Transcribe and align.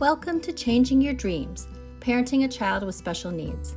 Welcome 0.00 0.40
to 0.42 0.52
Changing 0.52 1.00
Your 1.00 1.12
Dreams 1.12 1.66
Parenting 1.98 2.44
a 2.44 2.48
Child 2.48 2.84
with 2.84 2.94
Special 2.94 3.32
Needs, 3.32 3.74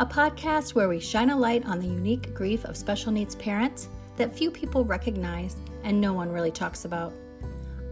a 0.00 0.04
podcast 0.04 0.74
where 0.74 0.88
we 0.88 0.98
shine 0.98 1.30
a 1.30 1.38
light 1.38 1.64
on 1.66 1.78
the 1.78 1.86
unique 1.86 2.34
grief 2.34 2.64
of 2.64 2.76
special 2.76 3.12
needs 3.12 3.36
parents 3.36 3.88
that 4.16 4.36
few 4.36 4.50
people 4.50 4.84
recognize 4.84 5.54
and 5.84 6.00
no 6.00 6.14
one 6.14 6.32
really 6.32 6.50
talks 6.50 6.84
about. 6.84 7.12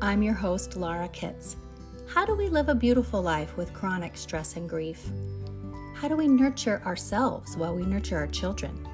I'm 0.03 0.21
your 0.21 0.35
host, 0.35 0.75
Laura 0.75 1.07
Kitts. 1.11 1.55
How 2.09 2.27
do 2.27 2.35
we 2.35 2.49
live 2.49 2.69
a 2.69 2.75
beautiful 2.75 3.23
life 3.23 3.57
with 3.57 3.73
chronic 3.73 4.17
stress 4.17 4.57
and 4.57 4.69
grief? 4.69 5.09
How 5.95 6.09
do 6.09 6.17
we 6.17 6.27
nurture 6.27 6.83
ourselves 6.85 7.57
while 7.57 7.77
we 7.77 7.87
nurture 7.87 8.19
our 8.19 8.27
children? 8.27 8.85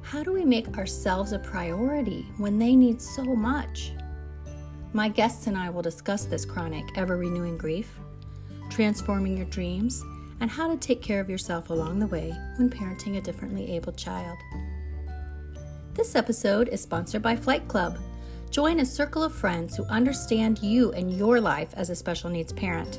How 0.00 0.22
do 0.22 0.32
we 0.32 0.46
make 0.46 0.78
ourselves 0.78 1.32
a 1.32 1.38
priority 1.38 2.24
when 2.38 2.58
they 2.58 2.74
need 2.74 3.02
so 3.02 3.22
much? 3.22 3.92
My 4.96 5.10
guests 5.10 5.46
and 5.46 5.58
I 5.58 5.68
will 5.68 5.82
discuss 5.82 6.24
this 6.24 6.46
chronic, 6.46 6.86
ever 6.96 7.18
renewing 7.18 7.58
grief, 7.58 7.98
transforming 8.70 9.36
your 9.36 9.44
dreams, 9.44 10.02
and 10.40 10.50
how 10.50 10.70
to 10.70 10.76
take 10.78 11.02
care 11.02 11.20
of 11.20 11.28
yourself 11.28 11.68
along 11.68 11.98
the 11.98 12.06
way 12.06 12.32
when 12.56 12.70
parenting 12.70 13.18
a 13.18 13.20
differently 13.20 13.70
abled 13.76 13.98
child. 13.98 14.38
This 15.92 16.14
episode 16.14 16.70
is 16.70 16.80
sponsored 16.80 17.20
by 17.20 17.36
Flight 17.36 17.68
Club. 17.68 17.98
Join 18.50 18.80
a 18.80 18.86
circle 18.86 19.22
of 19.22 19.34
friends 19.34 19.76
who 19.76 19.84
understand 19.84 20.60
you 20.60 20.92
and 20.92 21.12
your 21.12 21.42
life 21.42 21.74
as 21.74 21.90
a 21.90 21.94
special 21.94 22.30
needs 22.30 22.54
parent. 22.54 22.98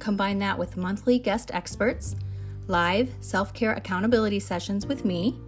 Combine 0.00 0.40
that 0.40 0.58
with 0.58 0.76
monthly 0.76 1.20
guest 1.20 1.52
experts, 1.54 2.16
live 2.66 3.10
self 3.20 3.54
care 3.54 3.74
accountability 3.74 4.40
sessions 4.40 4.86
with 4.86 5.04
me, 5.04 5.38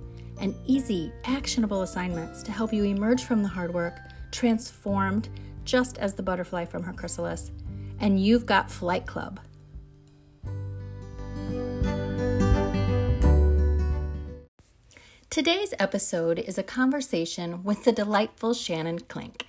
and 0.41 0.55
easy, 0.65 1.13
actionable 1.25 1.83
assignments 1.83 2.45
to 2.45 2.53
help 2.53 2.73
you 2.73 2.85
emerge 2.85 3.25
from 3.25 3.43
the 3.43 3.49
hard 3.49 3.75
work 3.75 3.99
transformed 4.31 5.29
just 5.71 5.99
as 5.99 6.15
the 6.15 6.23
butterfly 6.23 6.65
from 6.65 6.83
her 6.83 6.93
chrysalis, 6.93 7.53
and 8.01 8.21
you've 8.21 8.45
got 8.45 8.73
Flight 8.73 9.07
Club. 9.07 9.39
Today's 15.31 15.73
episode 15.79 16.41
is 16.41 16.59
a 16.59 16.65
conversation 16.65 17.63
with 17.63 17.85
the 17.85 17.93
delightful 17.93 18.53
Shannon 18.53 18.99
Klink. 18.99 19.47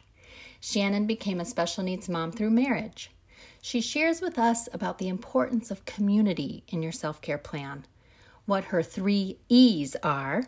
Shannon 0.60 1.08
became 1.08 1.40
a 1.40 1.46
special 1.46 1.84
needs 1.84 2.08
mom 2.08 2.32
through 2.32 2.52
marriage. 2.52 3.10
She 3.64 3.82
shares 3.82 4.22
with 4.22 4.38
us 4.38 4.70
about 4.72 5.00
the 5.00 5.08
importance 5.08 5.72
of 5.72 5.86
community 5.86 6.64
in 6.68 6.84
your 6.84 6.92
self 6.92 7.20
care 7.22 7.40
plan, 7.40 7.86
what 8.46 8.66
her 8.66 8.84
three 8.84 9.40
E's 9.50 9.96
are, 10.04 10.44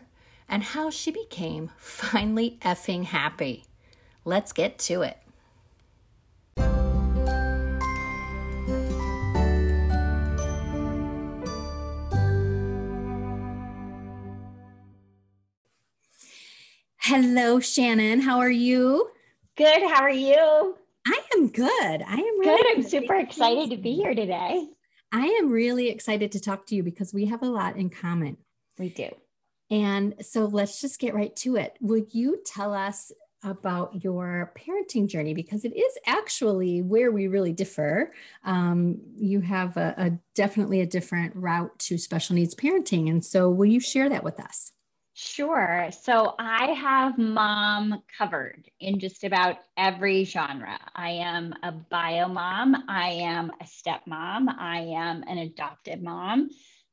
and 0.48 0.62
how 0.62 0.88
she 0.88 1.10
became 1.10 1.72
finally 1.78 2.58
effing 2.62 3.06
happy. 3.06 3.64
Let's 4.24 4.52
get 4.52 4.78
to 4.78 5.02
it. 5.02 5.18
Hello, 17.16 17.60
Shannon. 17.60 18.20
How 18.20 18.40
are 18.40 18.50
you? 18.50 19.08
Good. 19.56 19.88
How 19.88 20.02
are 20.02 20.10
you? 20.10 20.76
I 21.06 21.20
am 21.36 21.46
good. 21.46 21.68
I 21.70 22.16
am 22.16 22.40
really 22.40 22.44
good. 22.44 22.66
I'm 22.74 22.82
super 22.82 23.14
excited 23.14 23.70
to 23.70 23.76
be 23.76 23.94
here 23.94 24.16
today. 24.16 24.66
I 25.12 25.26
am 25.26 25.52
really 25.52 25.90
excited 25.90 26.32
to 26.32 26.40
talk 26.40 26.66
to 26.66 26.74
you 26.74 26.82
because 26.82 27.14
we 27.14 27.26
have 27.26 27.44
a 27.44 27.48
lot 27.48 27.76
in 27.76 27.88
common. 27.88 28.38
We 28.80 28.88
do. 28.88 29.10
And 29.70 30.16
so 30.22 30.46
let's 30.46 30.80
just 30.80 30.98
get 30.98 31.14
right 31.14 31.36
to 31.36 31.54
it. 31.54 31.76
Will 31.80 32.04
you 32.10 32.42
tell 32.44 32.74
us 32.74 33.12
about 33.44 34.02
your 34.02 34.52
parenting 34.58 35.08
journey? 35.08 35.34
Because 35.34 35.64
it 35.64 35.76
is 35.76 35.96
actually 36.06 36.82
where 36.82 37.12
we 37.12 37.28
really 37.28 37.52
differ. 37.52 38.12
Um, 38.42 38.98
you 39.14 39.40
have 39.40 39.76
a, 39.76 39.94
a 39.96 40.18
definitely 40.34 40.80
a 40.80 40.86
different 40.86 41.36
route 41.36 41.78
to 41.78 41.96
special 41.96 42.34
needs 42.34 42.56
parenting. 42.56 43.08
And 43.08 43.24
so 43.24 43.50
will 43.50 43.66
you 43.66 43.78
share 43.78 44.08
that 44.08 44.24
with 44.24 44.40
us? 44.40 44.72
Sure. 45.16 45.90
So 46.02 46.34
I 46.40 46.72
have 46.72 47.18
mom 47.18 48.02
covered 48.18 48.68
in 48.80 48.98
just 48.98 49.22
about 49.22 49.58
every 49.76 50.24
genre. 50.24 50.76
I 50.92 51.10
am 51.10 51.54
a 51.62 51.70
bio 51.70 52.26
mom, 52.26 52.84
I 52.88 53.10
am 53.10 53.52
a 53.60 53.64
stepmom, 53.64 54.48
I 54.58 54.80
am 54.96 55.22
an 55.28 55.38
adopted 55.38 56.02
mom, 56.02 56.50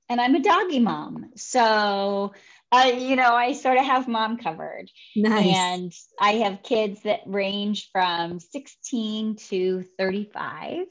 and 0.08 0.22
I'm 0.22 0.36
a 0.36 0.40
doggy 0.40 0.80
mom. 0.80 1.32
So, 1.36 2.34
uh, 2.72 2.92
you 2.96 3.16
know, 3.16 3.34
I 3.34 3.54
sort 3.54 3.80
of 3.80 3.86
have 3.86 4.08
mom 4.08 4.38
covered. 4.38 4.92
Nice. 5.16 5.48
And 5.48 5.92
I 6.20 6.34
have 6.44 6.62
kids 6.62 7.02
that 7.02 7.22
range 7.26 7.90
from 7.92 8.40
16 8.40 9.38
to 9.50 9.84
35. 9.98 10.86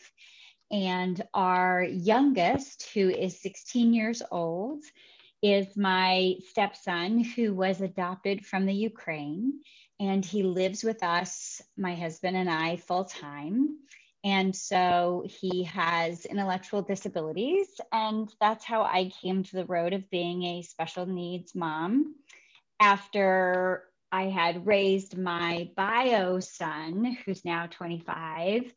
And 0.73 1.23
our 1.33 1.85
youngest, 1.85 2.89
who 2.93 3.09
is 3.09 3.41
16 3.41 3.95
years 3.95 4.21
old, 4.33 4.83
is 5.43 5.77
my 5.77 6.37
stepson 6.49 7.25
who 7.25 7.55
was 7.55 7.81
adopted 7.81 8.45
from 8.45 8.67
the 8.67 8.75
Ukraine. 8.75 9.61
And 9.99 10.25
he 10.25 10.43
lives 10.43 10.83
with 10.83 11.03
us, 11.03 11.61
my 11.77 11.95
husband 11.95 12.37
and 12.37 12.49
I, 12.49 12.77
full 12.77 13.05
time. 13.05 13.77
And 14.25 14.55
so 14.55 15.25
he 15.27 15.65
has 15.65 16.27
intellectual 16.27 16.83
disabilities. 16.83 17.69
And 17.93 18.33
that's 18.41 18.65
how 18.65 18.83
I 18.83 19.11
came 19.23 19.43
to 19.45 19.57
the 19.57 19.67
road 19.67 19.93
of 19.93 20.11
being 20.11 20.43
a 20.45 20.63
special 20.63 21.07
needs 21.07 21.55
mom. 21.55 22.15
After 22.79 23.85
I 24.13 24.25
had 24.25 24.67
raised 24.67 25.17
my 25.17 25.71
bio 25.77 26.41
son, 26.41 27.17
who's 27.25 27.45
now 27.45 27.67
25, 27.67 28.73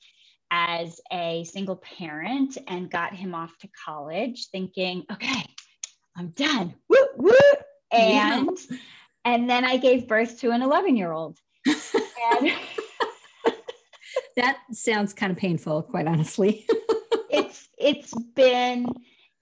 as 0.51 1.01
a 1.11 1.43
single 1.45 1.77
parent 1.77 2.57
and 2.67 2.91
got 2.91 3.15
him 3.15 3.33
off 3.33 3.57
to 3.59 3.69
college, 3.85 4.49
thinking, 4.51 5.03
okay, 5.11 5.43
I'm 6.15 6.29
done. 6.29 6.75
Woo, 6.89 6.97
woo. 7.17 7.33
And 7.91 8.49
yeah. 8.69 8.77
and 9.25 9.49
then 9.49 9.65
I 9.65 9.77
gave 9.77 10.07
birth 10.07 10.39
to 10.41 10.51
an 10.51 10.61
11 10.61 10.95
year 10.95 11.11
old. 11.11 11.37
that 14.35 14.57
sounds 14.71 15.13
kind 15.13 15.31
of 15.31 15.37
painful, 15.37 15.83
quite 15.83 16.07
honestly. 16.07 16.65
it's 17.29 17.67
it's 17.77 18.13
been 18.35 18.85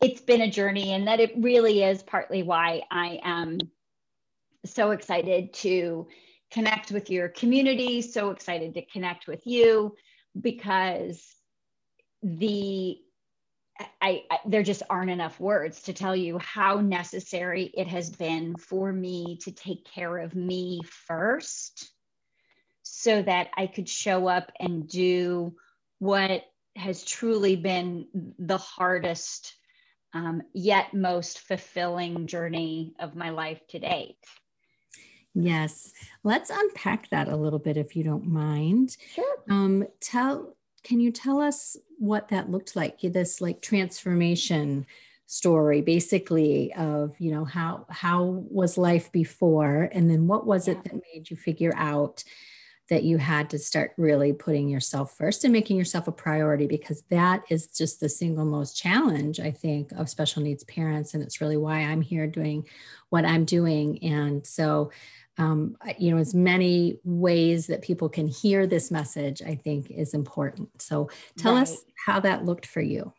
it's 0.01 0.21
been 0.21 0.41
a 0.41 0.49
journey, 0.49 0.93
and 0.93 1.07
that 1.07 1.19
it 1.19 1.33
really 1.37 1.83
is 1.83 2.03
partly 2.03 2.43
why 2.43 2.81
I 2.89 3.19
am 3.23 3.59
so 4.65 4.91
excited 4.91 5.53
to 5.53 6.07
connect 6.51 6.91
with 6.91 7.09
your 7.09 7.29
community, 7.29 8.01
so 8.01 8.29
excited 8.29 8.73
to 8.75 8.85
connect 8.85 9.27
with 9.27 9.45
you 9.47 9.95
because 10.39 11.23
the 12.21 12.97
I, 14.01 14.23
I, 14.29 14.39
there 14.45 14.63
just 14.63 14.83
aren't 14.89 15.11
enough 15.11 15.39
words 15.39 15.81
to 15.83 15.93
tell 15.93 16.15
you 16.15 16.37
how 16.39 16.81
necessary 16.81 17.71
it 17.75 17.87
has 17.87 18.09
been 18.09 18.55
for 18.55 18.91
me 18.91 19.37
to 19.41 19.51
take 19.51 19.85
care 19.85 20.17
of 20.17 20.35
me 20.35 20.81
first 21.07 21.91
so 22.83 23.21
that 23.21 23.49
I 23.55 23.67
could 23.67 23.87
show 23.87 24.27
up 24.27 24.51
and 24.59 24.87
do 24.87 25.55
what 25.99 26.43
has 26.75 27.03
truly 27.03 27.55
been 27.55 28.07
the 28.39 28.57
hardest 28.57 29.55
um, 30.13 30.41
yet 30.53 30.93
most 30.93 31.39
fulfilling 31.39 32.27
journey 32.27 32.93
of 32.99 33.15
my 33.15 33.29
life 33.29 33.61
to 33.69 33.79
date. 33.79 34.17
Yes, 35.33 35.93
let's 36.23 36.49
unpack 36.49 37.09
that 37.09 37.29
a 37.29 37.35
little 37.35 37.59
bit 37.59 37.77
if 37.77 37.95
you 37.95 38.03
don't 38.03 38.27
mind. 38.27 38.97
Sure. 39.13 39.37
Um, 39.49 39.85
tell 40.01 40.57
can 40.83 40.99
you 40.99 41.11
tell 41.11 41.39
us 41.39 41.77
what 41.97 42.29
that 42.29 42.49
looked 42.49 42.75
like? 42.75 42.99
This 43.01 43.41
like 43.41 43.61
transformation 43.61 44.85
story 45.31 45.79
basically 45.79 46.73
of 46.73 47.15
you 47.17 47.31
know 47.31 47.45
how 47.45 47.85
how 47.89 48.43
was 48.49 48.77
life 48.77 49.09
before 49.13 49.87
and 49.93 50.11
then 50.11 50.27
what 50.27 50.45
was 50.45 50.67
it 50.67 50.83
that 50.83 50.93
made 51.13 51.29
you 51.29 51.37
figure 51.37 51.71
out 51.77 52.21
that 52.89 53.03
you 53.03 53.17
had 53.17 53.49
to 53.49 53.57
start 53.57 53.93
really 53.95 54.33
putting 54.33 54.67
yourself 54.67 55.15
first 55.15 55.45
and 55.45 55.53
making 55.53 55.77
yourself 55.77 56.09
a 56.09 56.11
priority 56.11 56.67
because 56.67 57.03
that 57.03 57.41
is 57.49 57.67
just 57.67 58.01
the 58.01 58.09
single 58.09 58.43
most 58.43 58.75
challenge 58.75 59.39
i 59.39 59.49
think 59.49 59.93
of 59.93 60.09
special 60.09 60.43
needs 60.43 60.65
parents 60.65 61.13
and 61.13 61.23
it's 61.23 61.39
really 61.39 61.55
why 61.55 61.79
i'm 61.79 62.01
here 62.01 62.27
doing 62.27 62.67
what 63.07 63.23
i'm 63.23 63.45
doing 63.45 64.03
and 64.03 64.45
so 64.45 64.91
um, 65.41 65.75
you 65.97 66.11
know, 66.11 66.17
as 66.17 66.35
many 66.35 66.99
ways 67.03 67.67
that 67.67 67.81
people 67.81 68.09
can 68.09 68.27
hear 68.27 68.67
this 68.67 68.91
message, 68.91 69.41
I 69.41 69.55
think 69.55 69.89
is 69.89 70.13
important. 70.13 70.81
So 70.81 71.09
tell 71.35 71.55
right. 71.55 71.63
us 71.63 71.83
how 72.05 72.19
that 72.19 72.45
looked 72.45 72.67
for 72.67 72.81
you. 72.81 73.11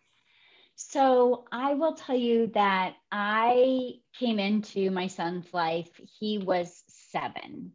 So 0.76 1.44
I 1.50 1.74
will 1.74 1.94
tell 1.94 2.16
you 2.16 2.46
that 2.54 2.94
I 3.10 3.94
came 4.18 4.38
into 4.38 4.90
my 4.90 5.08
son's 5.08 5.52
life, 5.52 5.90
he 6.18 6.38
was 6.38 6.84
seven. 6.86 7.72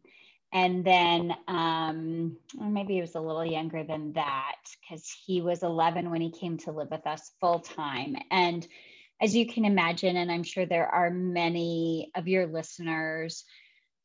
And 0.50 0.82
then, 0.82 1.34
um, 1.46 2.38
or 2.58 2.70
maybe 2.70 2.94
he 2.94 3.00
was 3.02 3.16
a 3.16 3.20
little 3.20 3.44
younger 3.44 3.84
than 3.84 4.14
that 4.14 4.56
because 4.80 5.06
he 5.26 5.42
was 5.42 5.62
11 5.62 6.10
when 6.10 6.22
he 6.22 6.30
came 6.30 6.56
to 6.58 6.72
live 6.72 6.90
with 6.90 7.06
us 7.06 7.32
full 7.38 7.60
time. 7.60 8.16
And 8.30 8.66
as 9.20 9.36
you 9.36 9.46
can 9.46 9.66
imagine, 9.66 10.16
and 10.16 10.32
I'm 10.32 10.42
sure 10.42 10.64
there 10.64 10.88
are 10.88 11.10
many 11.10 12.10
of 12.14 12.28
your 12.28 12.46
listeners 12.46 13.44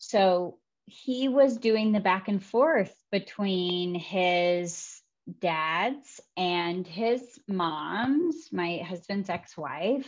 so 0.04 0.58
he 0.86 1.30
was 1.30 1.58
doing 1.58 1.92
the 1.92 2.02
back 2.02 2.28
and 2.28 2.44
forth 2.44 2.94
between 3.10 3.96
his 3.96 5.02
dads 5.40 6.20
and 6.36 6.86
his 6.86 7.40
moms, 7.48 8.50
my 8.52 8.80
husband's 8.80 9.30
ex 9.30 9.58
wife, 9.58 10.08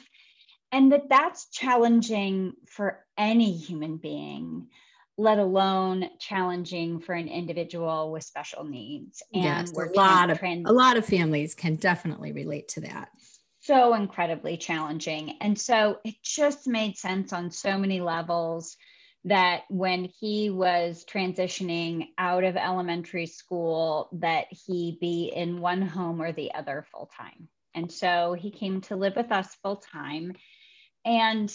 and 0.71 0.91
that 0.91 1.07
that's 1.07 1.49
challenging 1.49 2.53
for 2.67 3.05
any 3.17 3.55
human 3.55 3.95
being 3.95 4.67
let 5.17 5.39
alone 5.39 6.09
challenging 6.19 6.99
for 6.99 7.13
an 7.13 7.29
individual 7.29 8.11
with 8.11 8.21
special 8.21 8.65
needs. 8.65 9.23
And 9.33 9.43
yes, 9.43 9.71
a 9.71 9.85
lot 9.95 10.29
of 10.29 10.39
trans- 10.39 10.69
a 10.69 10.73
lot 10.73 10.97
of 10.97 11.05
families 11.05 11.55
can 11.55 11.75
definitely 11.75 12.33
relate 12.33 12.67
to 12.69 12.81
that. 12.81 13.11
So 13.61 13.93
incredibly 13.93 14.57
challenging. 14.57 15.37
And 15.39 15.57
so 15.57 15.99
it 16.03 16.15
just 16.21 16.67
made 16.67 16.97
sense 16.97 17.31
on 17.31 17.49
so 17.49 17.77
many 17.77 18.01
levels 18.01 18.75
that 19.25 19.63
when 19.69 20.05
he 20.19 20.49
was 20.49 21.03
transitioning 21.03 22.07
out 22.17 22.43
of 22.43 22.55
elementary 22.55 23.25
school 23.25 24.09
that 24.13 24.45
he 24.49 24.97
be 25.01 25.31
in 25.35 25.59
one 25.59 25.81
home 25.81 26.21
or 26.21 26.31
the 26.31 26.53
other 26.53 26.85
full 26.91 27.09
time 27.17 27.49
and 27.73 27.91
so 27.91 28.33
he 28.39 28.51
came 28.51 28.81
to 28.81 28.95
live 28.95 29.15
with 29.15 29.31
us 29.31 29.55
full 29.63 29.77
time 29.77 30.33
and 31.03 31.53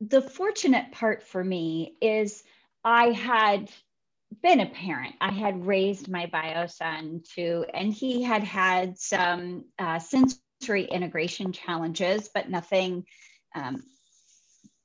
the 0.00 0.20
fortunate 0.20 0.92
part 0.92 1.22
for 1.22 1.42
me 1.42 1.96
is 2.02 2.42
i 2.84 3.06
had 3.10 3.70
been 4.42 4.60
a 4.60 4.66
parent. 4.66 5.14
I 5.20 5.30
had 5.30 5.66
raised 5.66 6.08
my 6.08 6.26
bio 6.26 6.66
son 6.66 7.22
too 7.34 7.64
and 7.72 7.92
he 7.92 8.22
had 8.22 8.42
had 8.42 8.98
some 8.98 9.64
uh, 9.78 9.98
sensory 9.98 10.84
integration 10.84 11.52
challenges 11.52 12.28
but 12.34 12.50
nothing 12.50 13.04
um, 13.54 13.82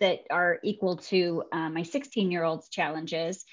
that 0.01 0.21
are 0.30 0.59
equal 0.63 0.98
to 0.98 1.44
uh, 1.53 1.69
my 1.69 1.83
16 1.83 2.30
year 2.30 2.44
old's 2.44 2.68
challenges. 2.68 3.45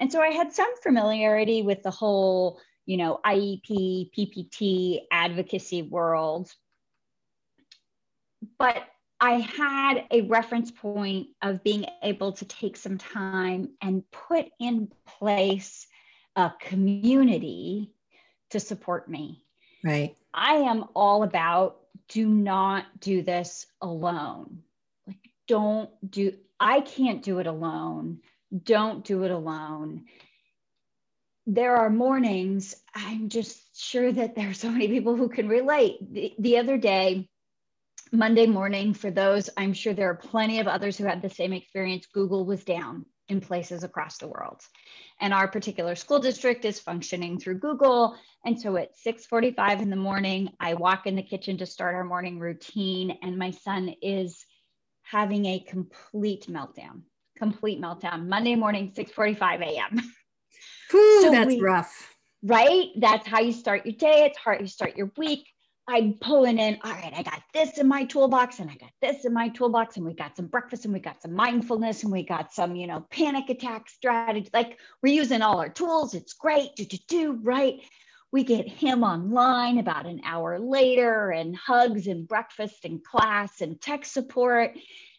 And 0.00 0.10
so 0.10 0.22
I 0.22 0.28
had 0.28 0.52
some 0.52 0.70
familiarity 0.82 1.62
with 1.62 1.82
the 1.82 1.90
whole, 1.90 2.60
you 2.86 2.96
know, 2.96 3.20
IEP, 3.26 4.10
PPT 4.16 5.00
advocacy 5.10 5.82
world. 5.82 6.50
But 8.58 8.84
I 9.20 9.40
had 9.40 10.04
a 10.10 10.22
reference 10.22 10.70
point 10.70 11.28
of 11.42 11.64
being 11.64 11.86
able 12.02 12.32
to 12.32 12.44
take 12.44 12.76
some 12.76 12.98
time 12.98 13.70
and 13.82 14.08
put 14.10 14.46
in 14.60 14.92
place 15.18 15.86
a 16.36 16.52
community 16.60 17.92
to 18.50 18.60
support 18.60 19.08
me. 19.08 19.42
Right. 19.82 20.14
I 20.32 20.56
am 20.56 20.84
all 20.94 21.22
about 21.22 21.78
do 22.08 22.28
not 22.28 22.84
do 23.00 23.22
this 23.22 23.66
alone 23.80 24.62
don't 25.46 25.90
do 26.08 26.32
i 26.58 26.80
can't 26.80 27.22
do 27.22 27.38
it 27.38 27.46
alone. 27.46 28.20
Don't 28.62 29.04
do 29.04 29.24
it 29.24 29.30
alone. 29.30 30.04
There 31.46 31.76
are 31.76 31.90
mornings 31.90 32.76
i'm 32.94 33.28
just 33.28 33.60
sure 33.76 34.12
that 34.12 34.34
there 34.34 34.50
are 34.50 34.54
so 34.54 34.70
many 34.70 34.88
people 34.88 35.16
who 35.16 35.28
can 35.28 35.48
relate. 35.48 35.98
The, 36.12 36.34
the 36.38 36.58
other 36.58 36.78
day 36.78 37.28
monday 38.12 38.46
morning 38.46 38.94
for 38.94 39.10
those 39.10 39.50
i'm 39.56 39.72
sure 39.72 39.92
there 39.92 40.08
are 40.08 40.14
plenty 40.14 40.60
of 40.60 40.68
others 40.68 40.96
who 40.96 41.04
had 41.04 41.22
the 41.22 41.30
same 41.30 41.52
experience. 41.52 42.06
Google 42.06 42.44
was 42.44 42.64
down 42.64 43.04
in 43.28 43.40
places 43.40 43.82
across 43.82 44.18
the 44.18 44.28
world. 44.28 44.60
And 45.20 45.34
our 45.34 45.48
particular 45.48 45.96
school 45.96 46.20
district 46.20 46.64
is 46.64 46.78
functioning 46.78 47.38
through 47.38 47.58
google. 47.58 48.16
And 48.44 48.60
so 48.60 48.76
at 48.76 48.96
6.45 49.04 49.82
in 49.82 49.90
the 49.90 49.96
morning 49.96 50.50
i 50.60 50.74
walk 50.74 51.06
in 51.06 51.16
the 51.16 51.22
kitchen 51.22 51.58
to 51.58 51.66
start 51.66 51.94
our 51.94 52.04
morning 52.04 52.38
routine. 52.38 53.18
And 53.22 53.38
my 53.38 53.50
son 53.50 53.94
is 54.02 54.44
having 55.10 55.46
a 55.46 55.60
complete 55.60 56.46
meltdown, 56.48 57.02
complete 57.36 57.80
meltdown. 57.80 58.26
Monday 58.26 58.54
morning, 58.54 58.92
6:45 58.96 59.62
a.m. 59.62 60.00
so 60.90 61.30
that's 61.30 61.46
we, 61.46 61.60
rough. 61.60 62.16
Right? 62.42 62.88
That's 62.96 63.26
how 63.26 63.40
you 63.40 63.52
start 63.52 63.86
your 63.86 63.94
day. 63.94 64.24
It's 64.26 64.38
hard 64.38 64.60
you 64.60 64.66
start 64.66 64.96
your 64.96 65.10
week. 65.16 65.46
I'm 65.88 66.14
pulling 66.14 66.58
in, 66.58 66.78
all 66.82 66.90
right, 66.90 67.12
I 67.16 67.22
got 67.22 67.42
this 67.54 67.78
in 67.78 67.86
my 67.86 68.04
toolbox 68.04 68.58
and 68.58 68.68
I 68.68 68.74
got 68.74 68.90
this 69.00 69.24
in 69.24 69.32
my 69.32 69.48
toolbox 69.50 69.96
and 69.96 70.04
we 70.04 70.14
got 70.14 70.36
some 70.36 70.48
breakfast 70.48 70.84
and 70.84 70.92
we 70.92 70.98
got 70.98 71.22
some 71.22 71.32
mindfulness 71.32 72.02
and 72.02 72.10
we 72.10 72.24
got 72.24 72.52
some, 72.52 72.74
you 72.74 72.88
know, 72.88 73.06
panic 73.10 73.50
attack 73.50 73.88
strategy. 73.88 74.50
Like 74.52 74.80
we're 75.00 75.14
using 75.14 75.42
all 75.42 75.60
our 75.60 75.68
tools. 75.68 76.14
It's 76.14 76.32
great. 76.32 76.74
Do, 76.74 76.84
do, 76.84 76.98
do, 77.06 77.32
right? 77.40 77.80
We 78.36 78.44
get 78.44 78.68
him 78.68 79.02
online 79.02 79.78
about 79.78 80.04
an 80.04 80.20
hour 80.22 80.58
later 80.58 81.30
and 81.30 81.56
hugs 81.56 82.06
and 82.06 82.28
breakfast 82.28 82.84
and 82.84 83.02
class 83.02 83.62
and 83.62 83.80
tech 83.80 84.04
support. 84.04 84.76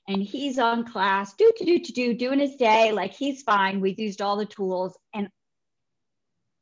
And 0.08 0.22
he's 0.22 0.60
on 0.60 0.86
class 0.86 1.34
do 1.34 1.52
do 1.58 1.80
do 1.80 1.92
do 1.94 2.14
doing 2.14 2.38
his 2.38 2.58
day 2.58 2.92
like 2.92 3.14
he's 3.14 3.42
fine. 3.42 3.82
We've 3.82 4.00
used 4.00 4.22
all 4.22 4.38
the 4.38 4.46
tools 4.46 4.96
and 5.16 5.30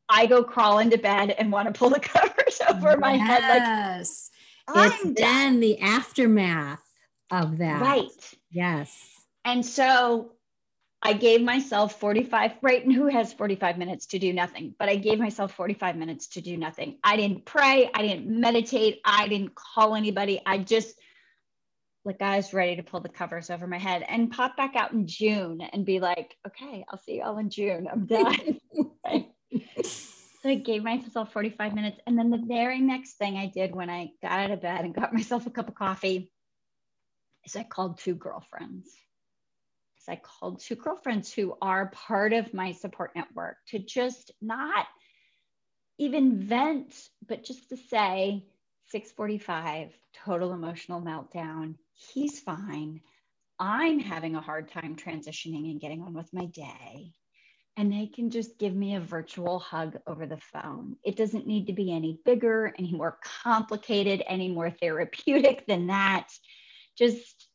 i 0.08 0.28
go 0.28 0.46
crawl 0.46 0.80
into 0.80 0.98
bed 0.98 1.32
and 1.32 1.52
want 1.52 1.68
to 1.68 1.78
pull 1.78 1.90
the 1.90 2.00
covers 2.14 2.62
over 2.70 2.92
yes. 2.92 3.00
my 3.02 3.18
head 3.18 3.42
like 3.42 3.60
yes. 3.60 4.30
It's 4.70 5.06
I'm 5.06 5.14
then 5.14 5.52
done. 5.52 5.60
the 5.60 5.80
aftermath 5.80 6.88
of 7.32 7.58
that. 7.58 7.82
Right. 7.82 8.34
Yes. 8.50 8.98
And 9.44 9.66
so 9.66 10.35
I 11.06 11.14
gave 11.14 11.44
myself 11.44 12.00
45, 12.00 12.54
right? 12.64 12.84
And 12.84 12.92
who 12.92 13.06
has 13.06 13.32
45 13.32 13.78
minutes 13.78 14.08
to 14.08 14.18
do 14.18 14.34
nothing? 14.34 14.74
But 14.80 14.90
I 14.90 14.96
gave 14.96 15.20
myself 15.20 15.54
45 15.54 15.96
minutes 15.98 16.26
to 16.30 16.42
do 16.42 16.58
nothing. 16.58 16.98
I 17.04 17.16
didn't 17.16 17.46
pray. 17.46 17.92
I 17.94 18.02
didn't 18.02 18.28
meditate. 18.28 19.02
I 19.06 19.28
didn't 19.28 19.54
call 19.54 19.94
anybody. 19.94 20.42
I 20.44 20.58
just, 20.58 21.00
like, 22.06 22.24
I 22.24 22.38
was 22.38 22.56
ready 22.56 22.78
to 22.78 22.82
pull 22.82 23.02
the 23.02 23.10
covers 23.10 23.52
over 23.52 23.68
my 23.68 23.78
head 23.78 24.04
and 24.08 24.32
pop 24.32 24.58
back 24.58 24.76
out 24.76 24.94
in 24.94 25.06
June 25.06 25.62
and 25.62 25.86
be 25.86 26.00
like, 26.00 26.36
okay, 26.48 26.84
I'll 26.90 26.98
see 26.98 27.18
you 27.18 27.24
all 27.24 27.38
in 27.38 27.52
June. 27.52 27.88
I'm 27.92 28.08
done. 28.08 28.60
So 30.42 30.52
I 30.52 30.56
gave 30.56 30.84
myself 30.84 31.34
45 31.34 31.74
minutes. 31.74 32.00
And 32.06 32.20
then 32.20 32.30
the 32.30 32.38
very 32.38 32.80
next 32.80 33.14
thing 33.14 33.36
I 33.36 33.48
did 33.48 33.74
when 33.74 33.90
I 33.90 34.12
got 34.22 34.32
out 34.32 34.52
of 34.52 34.62
bed 34.62 34.86
and 34.86 34.94
got 34.94 35.12
myself 35.12 35.48
a 35.48 35.50
cup 35.50 35.70
of 35.70 35.74
coffee 35.74 36.32
is 37.44 37.56
I 37.56 37.64
called 37.64 37.98
two 37.98 38.14
girlfriends. 38.14 38.96
I 40.10 40.16
called 40.18 40.60
two 40.60 40.76
girlfriends 40.76 41.34
who 41.34 41.56
are 41.62 41.88
part 41.88 42.34
of 42.34 42.54
my 42.54 42.72
support 42.72 43.12
network 43.16 43.58
to 43.70 43.80
just 43.80 44.32
not 44.42 44.86
even 45.98 46.40
vent, 46.40 46.94
but 47.28 47.44
just 47.44 47.70
to 47.70 47.78
say 47.78 48.46
645, 48.88 49.92
total 50.26 50.54
emotional 50.54 51.02
meltdown. 51.02 51.76
He's 51.94 52.40
fine. 52.40 53.02
I'm 53.60 54.00
having 54.00 54.36
a 54.36 54.42
hard 54.42 54.70
time 54.70 54.96
transitioning 54.96 55.72
and 55.72 55.80
getting 55.80 56.02
on 56.02 56.14
with 56.14 56.34
my 56.34 56.46
day. 56.46 57.14
And 57.78 57.92
they 57.92 58.08
can 58.08 58.30
just 58.30 58.58
give 58.58 58.74
me 58.74 58.96
a 58.96 59.02
virtual 59.02 59.60
hug 59.60 59.98
over 60.08 60.26
the 60.26 60.38
phone. 60.38 60.96
It 61.04 61.18
doesn't 61.18 61.48
need 61.48 61.68
to 61.68 61.74
be 61.74 61.92
any 61.92 62.20
bigger, 62.24 62.74
any 62.78 62.94
more 62.94 63.18
complicated, 63.44 64.24
any 64.28 64.50
more 64.50 64.70
therapeutic 64.70 65.66
than 65.68 65.88
that. 65.88 66.30
Just 66.98 67.48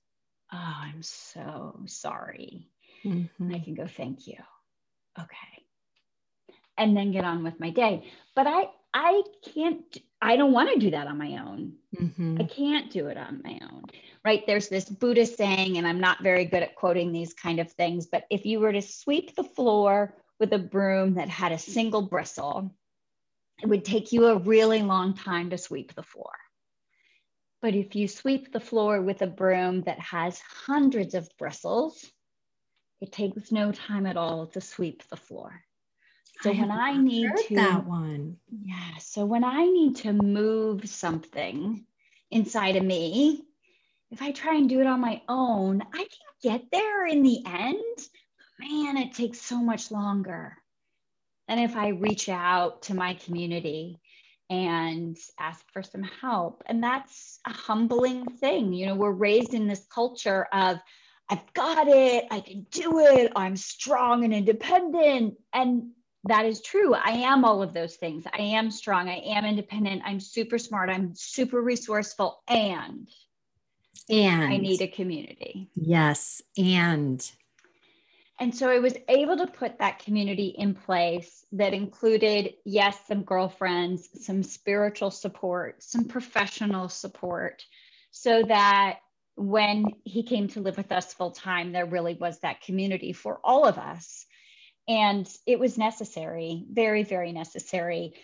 oh, 0.53 0.75
I'm 0.83 1.03
so 1.03 1.81
sorry. 1.87 2.69
Mm-hmm. 3.05 3.55
I 3.55 3.59
can 3.59 3.75
go, 3.75 3.87
thank 3.87 4.27
you. 4.27 4.37
Okay. 5.19 5.65
And 6.77 6.97
then 6.97 7.13
get 7.13 7.25
on 7.25 7.43
with 7.43 7.61
my 7.61 7.71
day. 7.71 8.11
But 8.35 8.47
I, 8.47 8.65
I 8.93 9.23
can't, 9.55 9.85
I 10.21 10.37
don't 10.37 10.53
want 10.53 10.71
to 10.73 10.79
do 10.79 10.91
that 10.91 11.07
on 11.07 11.19
my 11.19 11.43
own. 11.47 11.75
Mm-hmm. 11.97 12.39
I 12.41 12.45
can't 12.45 12.91
do 12.91 13.09
it 13.09 13.17
on 13.17 13.43
my 13.45 13.59
own. 13.71 13.85
Right. 14.25 14.47
There's 14.47 14.69
this 14.69 14.89
Buddhist 14.89 15.37
saying, 15.37 15.79
and 15.79 15.87
I'm 15.87 16.01
not 16.01 16.23
very 16.23 16.45
good 16.45 16.63
at 16.63 16.75
quoting 16.75 17.13
these 17.13 17.33
kind 17.33 17.59
of 17.59 17.73
things, 17.73 18.07
but 18.07 18.25
if 18.31 18.45
you 18.45 18.61
were 18.61 18.73
to 18.73 18.83
sweep 18.83 19.35
the 19.35 19.45
floor 19.45 20.15
with 20.39 20.53
a 20.53 20.59
broom 20.59 21.15
that 21.15 21.29
had 21.29 21.53
a 21.53 21.59
single 21.59 22.03
bristle, 22.03 22.75
it 23.63 23.69
would 23.69 23.85
take 23.85 24.13
you 24.13 24.27
a 24.27 24.39
really 24.39 24.83
long 24.83 25.15
time 25.15 25.51
to 25.51 25.59
sweep 25.59 25.95
the 25.95 26.03
floor. 26.03 26.33
But 27.63 27.75
if 27.75 27.95
you 27.95 28.09
sweep 28.09 28.53
the 28.53 28.61
floor 28.61 29.03
with 29.03 29.23
a 29.23 29.27
broom 29.27 29.83
that 29.83 30.01
has 30.01 30.41
hundreds 30.41 31.15
of 31.15 31.29
bristles, 31.39 32.11
it 33.01 33.13
takes 33.13 33.53
no 33.53 33.73
time 33.73 34.07
at 34.07 34.17
all 34.17 34.47
to 34.49 34.61
sweep 34.61 35.03
the 35.09 35.17
floor. 35.17 35.63
So 36.41 36.51
I 36.51 36.55
when 36.55 36.71
I 36.71 36.97
need 36.97 37.31
to 37.49 37.55
that 37.57 37.87
one. 37.87 38.39
Yeah. 38.65 38.97
So 38.99 39.27
when 39.27 39.45
I 39.45 39.65
need 39.65 39.97
to 39.97 40.13
move 40.13 40.89
something 40.89 41.85
inside 42.31 42.77
of 42.77 42.85
me, 42.85 43.43
if 44.11 44.23
I 44.23 44.33
try 44.33 44.57
and 44.57 44.69
do 44.69 44.81
it 44.81 44.87
on 44.87 45.01
my 45.01 45.21
own, 45.29 45.83
I 45.93 45.99
can 45.99 46.09
get 46.43 46.71
there 46.73 47.07
in 47.07 47.23
the 47.23 47.43
end. 47.47 47.99
Man, 48.59 48.97
it 48.97 49.15
takes 49.15 49.41
so 49.41 49.59
much 49.59 49.91
longer. 49.91 50.57
And 51.49 51.61
if 51.61 51.77
I 51.77 51.89
reach 51.89 52.29
out 52.29 52.83
to 52.83 52.95
my 52.95 53.15
community 53.15 53.99
and 54.51 55.17
ask 55.39 55.65
for 55.73 55.83
some 55.83 56.03
help. 56.03 56.63
And 56.67 56.83
that's 56.83 57.39
a 57.47 57.53
humbling 57.53 58.27
thing. 58.27 58.73
You 58.73 58.87
know, 58.87 58.97
we're 58.97 59.13
raised 59.13 59.55
in 59.55 59.69
this 59.69 59.87
culture 59.87 60.49
of, 60.53 60.79
I've 61.29 61.53
got 61.55 61.87
it, 61.87 62.25
I 62.33 62.41
can 62.41 62.67
do 62.73 62.99
it, 62.99 63.33
I'm 63.37 63.57
strong 63.57 64.25
and 64.25 64.35
independent. 64.35 65.37
And 65.55 65.93
that 66.25 66.45
is 66.45 66.61
true. 66.61 66.93
I 66.93 67.11
am 67.11 67.45
all 67.45 67.63
of 67.63 67.73
those 67.73 67.95
things. 67.95 68.25
I 68.27 68.43
am 68.43 68.73
strong, 68.73 69.09
I 69.09 69.19
am 69.19 69.45
independent, 69.45 70.03
I'm 70.05 70.21
super 70.21 70.59
smart, 70.59 70.91
I'm 70.91 71.15
super 71.15 71.63
resourceful, 71.63 72.43
and 72.49 73.09
and 74.11 74.43
I 74.43 74.57
need 74.57 74.83
a 74.83 74.89
community. 74.89 75.71
Yes, 75.77 76.43
and 76.59 77.31
and 78.41 78.55
so 78.55 78.71
I 78.71 78.79
was 78.79 78.97
able 79.07 79.37
to 79.37 79.47
put 79.47 79.79
that 79.79 79.99
community 79.99 80.55
in 80.57 80.75
place 80.75 81.45
that 81.53 81.75
included, 81.75 82.55
yes, 82.65 82.99
some 83.07 83.23
girlfriends, 83.23 84.09
some 84.25 84.43
spiritual 84.43 85.11
support, 85.11 85.83
some 85.83 86.07
professional 86.07 86.89
support, 86.89 87.63
so 88.11 88.43
that 88.43 89.01
when 89.37 89.85
he 90.05 90.23
came 90.23 90.49
to 90.49 90.61
live 90.61 90.79
with 90.79 90.91
us 90.91 91.13
full 91.13 91.33
time, 91.33 91.73
there 91.73 91.85
really 91.85 92.15
was 92.15 92.41
that 92.41 92.63
community 92.63 93.13
for 93.13 93.41
all 93.45 93.67
of 93.67 93.77
us. 93.77 94.25
And 94.89 95.29
it 95.47 95.61
was 95.61 95.77
necessary, 95.77 96.65
very, 96.71 97.03
very 97.03 97.33
necessary. 97.33 98.15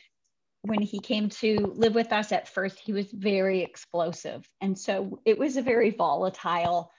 When 0.62 0.80
he 0.80 0.98
came 0.98 1.28
to 1.28 1.74
live 1.76 1.94
with 1.94 2.10
us 2.12 2.32
at 2.32 2.48
first, 2.48 2.78
he 2.78 2.94
was 2.94 3.10
very 3.12 3.62
explosive. 3.62 4.48
And 4.62 4.78
so 4.78 5.20
it 5.26 5.38
was 5.38 5.58
a 5.58 5.62
very 5.62 5.90
volatile 5.90 6.90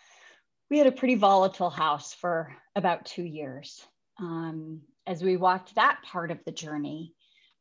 we 0.70 0.78
had 0.78 0.88
a 0.88 0.92
pretty 0.92 1.16
volatile 1.16 1.70
house 1.70 2.14
for 2.14 2.56
about 2.76 3.06
two 3.06 3.24
years. 3.24 3.86
Um, 4.20 4.82
as 5.06 5.24
we 5.24 5.38
walked 5.38 5.76
that 5.76 6.02
part 6.04 6.32
of 6.32 6.44
the 6.44 6.52
journey, 6.52 7.14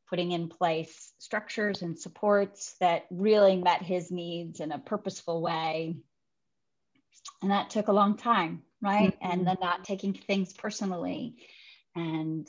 putting 0.09 0.31
in 0.31 0.49
place 0.49 1.13
structures 1.17 1.81
and 1.81 1.97
supports 1.97 2.75
that 2.79 3.05
really 3.09 3.55
met 3.55 3.81
his 3.81 4.11
needs 4.11 4.59
in 4.59 4.71
a 4.71 4.79
purposeful 4.79 5.41
way. 5.41 5.95
And 7.41 7.51
that 7.51 7.69
took 7.69 7.87
a 7.87 7.93
long 7.93 8.17
time, 8.17 8.63
right? 8.81 9.13
Mm-hmm. 9.19 9.31
And 9.31 9.47
then 9.47 9.57
not 9.61 9.83
taking 9.83 10.13
things 10.13 10.53
personally 10.53 11.35
and 11.95 12.47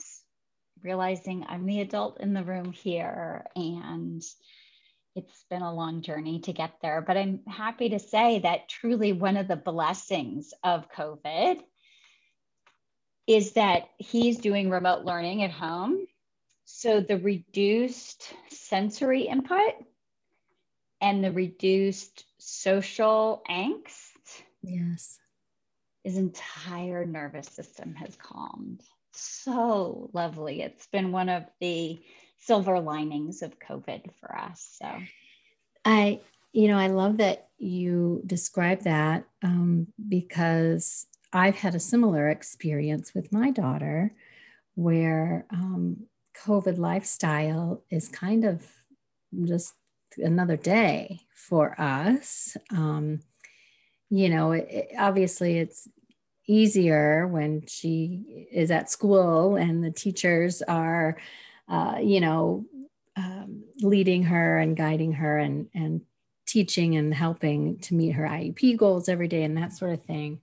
realizing 0.81 1.45
I'm 1.47 1.65
the 1.65 1.81
adult 1.81 2.21
in 2.21 2.33
the 2.33 2.43
room 2.43 2.71
here 2.71 3.45
and 3.55 4.21
it's 5.19 5.45
been 5.49 5.61
a 5.61 5.73
long 5.73 6.01
journey 6.01 6.39
to 6.41 6.53
get 6.53 6.73
there, 6.81 7.01
but 7.01 7.17
I'm 7.17 7.41
happy 7.47 7.89
to 7.89 7.99
say 7.99 8.39
that 8.39 8.69
truly 8.69 9.13
one 9.13 9.37
of 9.37 9.47
the 9.47 9.55
blessings 9.55 10.53
of 10.63 10.91
COVID 10.91 11.59
is 13.27 13.53
that 13.53 13.89
he's 13.97 14.39
doing 14.39 14.69
remote 14.69 15.05
learning 15.05 15.43
at 15.43 15.51
home. 15.51 16.07
So 16.65 17.01
the 17.01 17.17
reduced 17.17 18.33
sensory 18.49 19.23
input 19.23 19.73
and 21.01 21.23
the 21.23 21.31
reduced 21.31 22.25
social 22.39 23.43
angst. 23.49 24.43
Yes. 24.61 25.19
His 26.03 26.17
entire 26.17 27.05
nervous 27.05 27.47
system 27.47 27.95
has 27.95 28.15
calmed. 28.15 28.81
So 29.13 30.09
lovely. 30.13 30.61
It's 30.61 30.87
been 30.87 31.11
one 31.11 31.29
of 31.29 31.43
the 31.59 31.99
silver 32.39 32.79
linings 32.79 33.41
of 33.41 33.59
COVID 33.59 34.11
for 34.19 34.35
us. 34.35 34.77
So 34.81 34.89
I, 35.85 36.21
you 36.51 36.67
know, 36.67 36.77
I 36.77 36.87
love 36.87 37.17
that 37.17 37.49
you 37.57 38.21
describe 38.25 38.81
that 38.83 39.25
um, 39.43 39.87
because 40.07 41.07
I've 41.31 41.55
had 41.55 41.75
a 41.75 41.79
similar 41.79 42.29
experience 42.29 43.13
with 43.13 43.31
my 43.31 43.51
daughter 43.51 44.13
where 44.75 45.45
um, 45.51 46.07
COVID 46.45 46.77
lifestyle 46.77 47.83
is 47.89 48.07
kind 48.07 48.45
of 48.45 48.65
just 49.43 49.73
another 50.17 50.57
day 50.57 51.21
for 51.35 51.79
us. 51.79 52.57
Um, 52.71 53.19
you 54.09 54.29
know, 54.29 54.53
it, 54.53 54.67
it, 54.69 54.89
obviously 54.97 55.59
it's 55.59 55.87
easier 56.47 57.27
when 57.27 57.63
she 57.67 58.47
is 58.51 58.71
at 58.71 58.89
school 58.89 59.55
and 59.55 59.83
the 59.83 59.91
teachers 59.91 60.63
are 60.63 61.17
uh, 61.69 61.97
you 62.01 62.19
know, 62.19 62.65
um, 63.15 63.63
leading 63.81 64.23
her 64.23 64.57
and 64.57 64.75
guiding 64.75 65.13
her 65.13 65.37
and, 65.37 65.67
and 65.73 66.01
teaching 66.45 66.95
and 66.95 67.13
helping 67.13 67.77
to 67.79 67.93
meet 67.93 68.11
her 68.11 68.23
IEP 68.23 68.75
goals 68.77 69.07
every 69.07 69.27
day 69.27 69.43
and 69.43 69.57
that 69.57 69.73
sort 69.73 69.93
of 69.93 70.03
thing. 70.03 70.41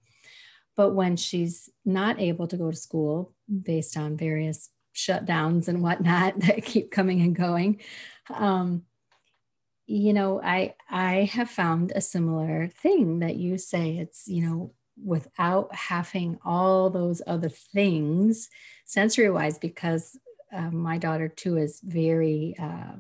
But 0.77 0.91
when 0.91 1.17
she's 1.17 1.71
not 1.85 2.21
able 2.21 2.47
to 2.49 2.57
go 2.57 2.71
to 2.71 2.77
school 2.77 3.33
based 3.63 3.97
on 3.97 4.17
various 4.17 4.71
shutdowns 4.95 5.69
and 5.69 5.83
whatnot 5.83 6.39
that 6.41 6.65
keep 6.65 6.91
coming 6.91 7.21
and 7.23 7.35
going, 7.35 7.81
um, 8.33 8.83
you 9.87 10.13
know, 10.13 10.41
I 10.43 10.75
I 10.91 11.31
have 11.33 11.49
found 11.49 11.93
a 11.95 12.01
similar 12.01 12.69
thing 12.69 13.21
that 13.21 13.37
you 13.37 13.57
say. 13.57 13.99
It's 13.99 14.27
you 14.27 14.43
know, 14.43 14.73
without 15.03 15.73
having 15.75 16.39
all 16.45 16.91
those 16.91 17.23
other 17.27 17.49
things 17.49 18.49
sensory 18.85 19.31
wise, 19.31 19.59
because 19.59 20.19
uh, 20.53 20.71
my 20.71 20.99
daughter 20.99 21.29
too 21.29 21.57
is 21.57 21.81
very 21.81 22.55
uh, 22.59 22.97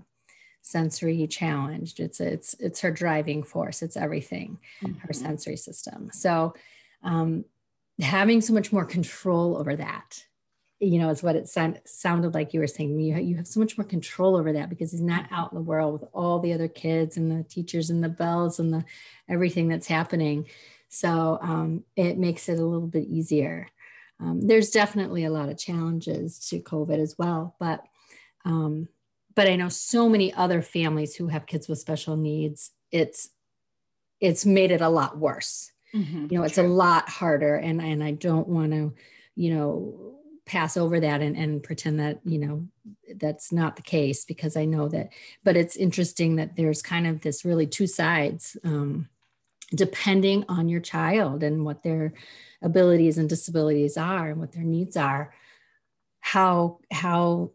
sensory 0.63 1.27
challenged. 1.29 2.01
It's 2.01 2.21
it's 2.21 2.55
it's 2.59 2.81
her 2.81 2.91
driving 2.91 3.43
force. 3.43 3.83
It's 3.83 3.97
everything, 3.97 4.59
mm-hmm. 4.83 4.99
her 4.99 5.13
sensory 5.13 5.57
system. 5.57 6.11
So 6.13 6.55
um, 7.03 7.45
having 8.01 8.41
so 8.41 8.53
much 8.53 8.73
more 8.73 8.85
control 8.85 9.57
over 9.57 9.77
that, 9.77 10.25
you 10.81 10.99
know, 10.99 11.11
is 11.11 11.23
what 11.23 11.37
it 11.37 11.49
sound, 11.49 11.81
sounded 11.85 12.35
like 12.35 12.53
you 12.53 12.61
were 12.61 12.67
saying. 12.67 12.99
You 12.99 13.17
you 13.19 13.37
have 13.37 13.47
so 13.47 13.61
much 13.61 13.79
more 13.79 13.85
control 13.85 14.37
over 14.37 14.53
that 14.55 14.69
because 14.69 14.91
he's 14.91 15.01
not 15.01 15.27
out 15.31 15.53
in 15.53 15.57
the 15.57 15.63
world 15.63 15.93
with 15.93 16.11
all 16.13 16.41
the 16.41 16.53
other 16.53 16.69
kids 16.69 17.17
and 17.17 17.31
the 17.31 17.45
teachers 17.45 17.91
and 17.91 18.03
the 18.03 18.09
bells 18.09 18.59
and 18.59 18.73
the 18.73 18.85
everything 19.29 19.69
that's 19.69 19.87
happening. 19.87 20.47
So 20.89 21.39
um, 21.43 21.85
it 21.95 22.19
makes 22.19 22.49
it 22.49 22.59
a 22.59 22.65
little 22.65 22.87
bit 22.87 23.07
easier 23.07 23.69
um, 24.21 24.41
there's 24.41 24.71
definitely 24.71 25.25
a 25.25 25.31
lot 25.31 25.49
of 25.49 25.59
challenges 25.59 26.39
to 26.49 26.61
COVID 26.61 26.99
as 26.99 27.17
well, 27.19 27.55
but 27.59 27.85
um, 28.45 28.89
but 29.35 29.47
I 29.47 29.57
know 29.57 29.69
so 29.69 30.09
many 30.09 30.33
other 30.33 30.63
families 30.63 31.15
who 31.15 31.29
have 31.29 31.47
kids 31.47 31.69
with 31.69 31.79
special 31.79 32.17
needs. 32.17 32.71
It's 32.91 33.31
it's 34.21 34.47
made 34.47 34.71
it 34.71 34.81
a 34.81 34.89
lot 34.89 35.19
worse. 35.19 35.71
Mm-hmm, 35.95 36.29
you 36.31 36.39
know, 36.39 36.45
it's 36.45 36.55
true. 36.55 36.67
a 36.67 36.69
lot 36.69 37.09
harder, 37.09 37.57
and 37.57 37.81
and 37.83 38.03
I 38.03 38.13
don't 38.13 38.49
want 38.49 38.73
to, 38.73 38.95
you 39.35 39.55
know, 39.55 40.15
pass 40.47 40.77
over 40.77 41.01
that 41.01 41.21
and, 41.21 41.37
and 41.37 41.63
pretend 41.63 42.01
that 42.01 42.21
you 42.25 42.39
know 42.39 42.67
that's 43.17 43.53
not 43.53 43.77
the 43.77 43.83
case 43.83 44.25
because 44.25 44.57
I 44.57 44.65
know 44.65 44.89
that. 44.89 45.11
But 45.45 45.57
it's 45.57 45.77
interesting 45.77 46.37
that 46.37 46.57
there's 46.57 46.81
kind 46.81 47.07
of 47.07 47.21
this 47.21 47.45
really 47.45 47.67
two 47.67 47.87
sides. 47.87 48.57
Um, 48.65 49.09
depending 49.75 50.45
on 50.49 50.69
your 50.69 50.81
child 50.81 51.43
and 51.43 51.65
what 51.65 51.83
their 51.83 52.13
abilities 52.63 53.19
and 53.19 53.29
disabilities 53.29 53.97
are 53.97 54.31
and 54.31 54.41
what 54.41 54.53
their 54.53 54.65
needs 54.65 54.97
are 54.97 55.33
how 56.21 56.79
how 56.91 57.53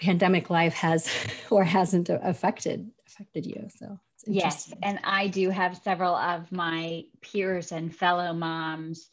pandemic 0.00 0.50
life 0.50 0.74
has 0.74 1.08
or 1.50 1.64
hasn't 1.64 2.08
affected 2.08 2.90
affected 3.06 3.46
you. 3.46 3.68
So 3.76 3.98
yes 4.26 4.72
and 4.82 5.00
i 5.02 5.26
do 5.26 5.50
have 5.50 5.76
several 5.82 6.14
of 6.14 6.50
my 6.52 7.02
peers 7.20 7.72
and 7.72 7.94
fellow 7.94 8.32
moms 8.32 9.08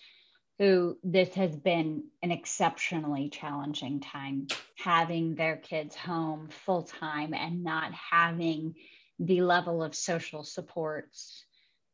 who 0.59 0.97
this 1.03 1.33
has 1.33 1.55
been 1.55 2.03
an 2.21 2.31
exceptionally 2.31 3.29
challenging 3.29 3.99
time 4.01 4.47
having 4.77 5.33
their 5.33 5.55
kids 5.55 5.95
home 5.95 6.49
full 6.49 6.83
time 6.83 7.33
and 7.33 7.63
not 7.63 7.91
having 7.93 8.75
the 9.17 9.41
level 9.41 9.81
of 9.81 9.95
social 9.95 10.43
supports 10.43 11.45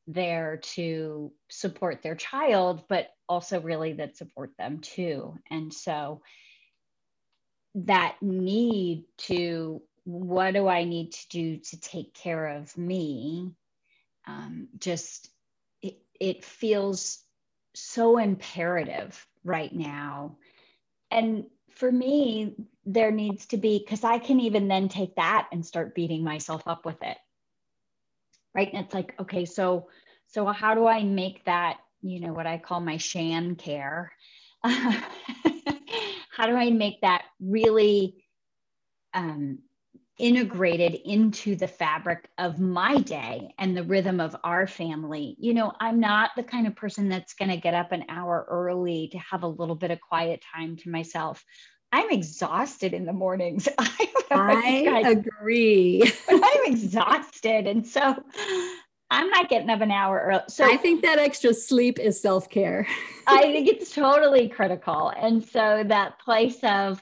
there 0.07 0.57
to 0.57 1.31
support 1.49 2.03
their 2.03 2.15
child, 2.15 2.83
but 2.87 3.09
also 3.27 3.59
really 3.61 3.93
that 3.93 4.17
support 4.17 4.51
them 4.57 4.79
too. 4.79 5.37
And 5.49 5.73
so 5.73 6.21
that 7.75 8.15
need 8.21 9.05
to, 9.17 9.81
what 10.03 10.53
do 10.53 10.67
I 10.67 10.83
need 10.83 11.13
to 11.13 11.27
do 11.29 11.57
to 11.57 11.79
take 11.79 12.13
care 12.13 12.57
of 12.57 12.77
me? 12.77 13.51
Um, 14.27 14.69
just, 14.77 15.29
it, 15.81 15.97
it 16.19 16.45
feels 16.45 17.19
so 17.73 18.17
imperative 18.17 19.25
right 19.43 19.73
now. 19.73 20.37
And 21.11 21.45
for 21.71 21.91
me, 21.91 22.55
there 22.85 23.11
needs 23.11 23.47
to 23.47 23.57
be, 23.57 23.79
because 23.79 24.03
I 24.03 24.19
can 24.19 24.39
even 24.39 24.67
then 24.67 24.87
take 24.87 25.15
that 25.15 25.47
and 25.51 25.65
start 25.65 25.95
beating 25.95 26.23
myself 26.23 26.63
up 26.67 26.85
with 26.85 27.01
it 27.01 27.17
right 28.55 28.69
and 28.73 28.85
it's 28.85 28.93
like 28.93 29.13
okay 29.19 29.45
so 29.45 29.87
so 30.27 30.45
how 30.45 30.73
do 30.73 30.87
i 30.87 31.03
make 31.03 31.43
that 31.45 31.77
you 32.01 32.19
know 32.19 32.33
what 32.33 32.47
i 32.47 32.57
call 32.57 32.79
my 32.79 32.97
shan 32.97 33.55
care 33.55 34.11
how 34.63 36.45
do 36.45 36.55
i 36.55 36.69
make 36.71 37.01
that 37.01 37.25
really 37.39 38.15
um, 39.13 39.59
integrated 40.17 40.93
into 40.93 41.55
the 41.55 41.67
fabric 41.67 42.29
of 42.37 42.59
my 42.59 42.97
day 42.99 43.53
and 43.57 43.75
the 43.75 43.83
rhythm 43.83 44.19
of 44.19 44.35
our 44.43 44.65
family. 44.67 45.35
You 45.39 45.53
know, 45.53 45.73
I'm 45.79 45.99
not 45.99 46.31
the 46.35 46.43
kind 46.43 46.67
of 46.67 46.75
person 46.75 47.09
that's 47.09 47.33
going 47.33 47.49
to 47.49 47.57
get 47.57 47.73
up 47.73 47.91
an 47.91 48.05
hour 48.07 48.45
early 48.49 49.09
to 49.11 49.17
have 49.17 49.43
a 49.43 49.47
little 49.47 49.75
bit 49.75 49.91
of 49.91 49.99
quiet 49.99 50.43
time 50.55 50.77
to 50.77 50.89
myself. 50.89 51.43
I'm 51.91 52.11
exhausted 52.11 52.93
in 52.93 53.05
the 53.05 53.13
mornings. 53.13 53.67
I, 53.77 54.11
I 54.31 55.09
agree. 55.09 56.03
exhausted. 56.65 57.67
And 57.67 57.85
so 57.85 58.15
I'm 59.09 59.29
not 59.29 59.49
getting 59.49 59.69
up 59.69 59.81
an 59.81 59.91
hour 59.91 60.19
early. 60.19 60.43
So 60.49 60.65
I 60.65 60.77
think 60.77 61.03
that 61.03 61.19
extra 61.19 61.53
sleep 61.53 61.99
is 61.99 62.21
self 62.21 62.49
care. 62.49 62.87
I 63.27 63.43
think 63.43 63.67
it's 63.67 63.93
totally 63.93 64.49
critical. 64.49 65.09
And 65.09 65.43
so 65.43 65.83
that 65.87 66.19
place 66.19 66.59
of 66.63 67.01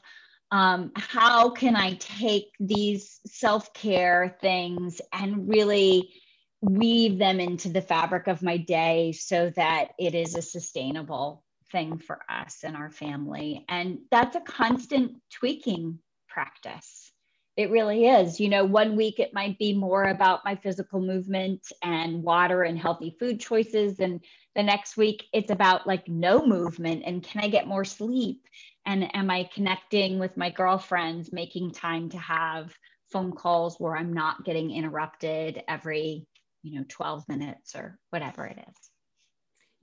um, 0.52 0.92
how 0.96 1.50
can 1.50 1.76
I 1.76 1.94
take 1.96 2.52
these 2.60 3.20
self 3.26 3.74
care 3.74 4.38
things 4.42 5.02
and 5.12 5.50
really 5.50 6.14
weave 6.62 7.18
them 7.18 7.40
into 7.40 7.70
the 7.70 7.82
fabric 7.82 8.28
of 8.28 8.44
my 8.44 8.58
day 8.58 9.12
so 9.12 9.52
that 9.56 9.90
it 9.98 10.16
is 10.16 10.36
a 10.36 10.42
sustainable 10.42 11.44
thing 11.72 11.98
for 11.98 12.20
us 12.30 12.60
and 12.64 12.78
our 12.78 12.90
family. 12.90 13.66
And 13.68 14.00
that's 14.12 14.36
a 14.36 14.42
constant 14.42 15.22
tweaking 15.32 16.00
practice. 16.30 17.13
It 17.56 17.70
really 17.70 18.08
is. 18.08 18.40
You 18.40 18.50
know, 18.50 18.66
one 18.66 18.96
week 18.96 19.20
it 19.20 19.34
might 19.34 19.60
be 19.60 19.74
more 19.74 20.06
about 20.06 20.44
my 20.44 20.56
physical 20.56 21.00
movement 21.00 21.72
and 21.84 22.24
water 22.24 22.64
and 22.64 22.80
healthy 22.80 23.16
food 23.20 23.40
choices. 23.40 24.00
And 24.00 24.22
the 24.56 24.64
next 24.64 24.98
week 24.98 25.26
it's 25.32 25.52
about 25.52 25.86
like 25.86 26.08
no 26.08 26.46
movement 26.46 27.04
and 27.06 27.24
can 27.24 27.44
I 27.44 27.50
get 27.50 27.68
more 27.68 27.86
sleep? 27.86 28.48
And 28.86 29.16
am 29.16 29.30
I 29.30 29.50
connecting 29.54 30.18
with 30.18 30.36
my 30.36 30.50
girlfriends, 30.50 31.32
making 31.32 31.72
time 31.72 32.10
to 32.10 32.18
have 32.18 32.74
phone 33.12 33.32
calls 33.32 33.80
where 33.80 33.96
I'm 33.96 34.14
not 34.14 34.44
getting 34.44 34.72
interrupted 34.72 35.64
every, 35.68 36.26
you 36.64 36.80
know, 36.80 36.86
12 36.90 37.30
minutes 37.30 37.76
or 37.76 38.00
whatever 38.10 38.46
it 38.46 38.58
is. 38.58 38.93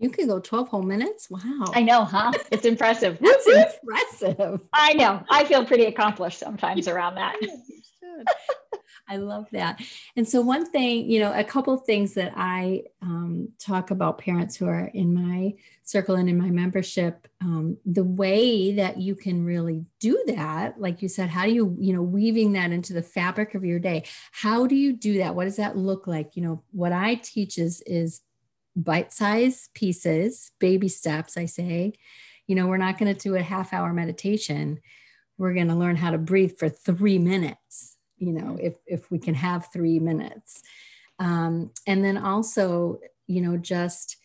You 0.01 0.09
could 0.09 0.29
go 0.29 0.41
12 0.41 0.69
whole 0.69 0.83
minutes. 0.83 1.29
Wow. 1.31 1.67
I 1.75 1.83
know, 1.83 2.05
huh? 2.05 2.33
It's 2.51 2.65
impressive. 2.65 3.19
That's 3.21 3.47
impressive. 3.47 4.63
I 4.73 4.95
know. 4.95 5.23
I 5.29 5.45
feel 5.45 5.65
pretty 5.67 5.85
accomplished 5.85 6.39
sometimes 6.39 6.89
around 6.89 7.17
that. 7.17 7.37
I 9.09 9.17
love 9.17 9.47
that. 9.53 9.83
And 10.17 10.27
so, 10.27 10.41
one 10.41 10.71
thing, 10.71 11.11
you 11.11 11.21
know, 11.21 11.33
a 11.35 11.45
couple 11.45 11.75
of 11.75 11.85
things 11.85 12.15
that 12.15 12.33
I 12.37 12.85
um, 13.03 13.49
talk 13.59 13.91
about 13.91 14.19
parents 14.19 14.57
who 14.57 14.67
are 14.67 14.87
in 14.95 15.13
my 15.13 15.55
circle 15.83 16.15
and 16.15 16.29
in 16.29 16.39
my 16.39 16.49
membership, 16.49 17.27
um, 17.41 17.77
the 17.85 18.05
way 18.05 18.73
that 18.75 18.99
you 18.99 19.17
can 19.17 19.45
really 19.45 19.85
do 19.99 20.23
that, 20.29 20.81
like 20.81 21.03
you 21.03 21.09
said, 21.09 21.29
how 21.29 21.45
do 21.45 21.53
you, 21.53 21.77
you 21.79 21.93
know, 21.93 22.03
weaving 22.03 22.53
that 22.53 22.71
into 22.71 22.93
the 22.93 23.03
fabric 23.03 23.55
of 23.55 23.65
your 23.65 23.81
day? 23.81 24.05
How 24.31 24.67
do 24.67 24.77
you 24.77 24.93
do 24.93 25.19
that? 25.19 25.35
What 25.35 25.45
does 25.45 25.57
that 25.57 25.77
look 25.77 26.07
like? 26.07 26.37
You 26.37 26.43
know, 26.43 26.63
what 26.71 26.93
I 26.93 27.17
teach 27.17 27.59
is 27.59 27.83
is 27.87 28.23
bite-sized 28.83 29.73
pieces, 29.75 30.53
baby 30.59 30.89
steps. 30.89 31.37
I 31.37 31.47
say, 31.47 31.93
you 32.47 32.55
know, 32.55 32.67
we're 32.67 32.77
not 32.77 32.99
going 32.99 33.15
to 33.15 33.21
do 33.21 33.37
a 33.37 33.43
half-hour 33.43 33.93
meditation. 33.93 34.81
We're 35.39 35.55
going 35.55 35.69
to 35.69 35.75
learn 35.75 35.97
how 35.97 36.11
to 36.11 36.19
breathe 36.19 36.59
for 36.59 36.69
three 36.69 37.19
minutes 37.19 37.97
you 38.21 38.33
know 38.33 38.57
if 38.61 38.75
if 38.87 39.11
we 39.11 39.19
can 39.19 39.35
have 39.35 39.73
three 39.73 39.99
minutes 39.99 40.63
um, 41.19 41.71
and 41.87 42.05
then 42.05 42.17
also 42.17 43.01
you 43.27 43.41
know 43.41 43.57
just 43.57 44.17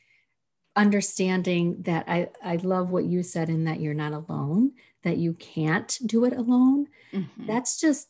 understanding 0.75 1.77
that 1.83 2.03
I, 2.07 2.29
I 2.43 2.57
love 2.57 2.91
what 2.91 3.05
you 3.05 3.23
said 3.23 3.49
in 3.49 3.63
that 3.63 3.79
you're 3.79 3.93
not 3.93 4.11
alone 4.11 4.73
that 5.03 5.17
you 5.17 5.33
can't 5.33 5.97
do 6.05 6.25
it 6.25 6.33
alone 6.33 6.87
mm-hmm. 7.13 7.47
that's 7.47 7.79
just 7.79 8.09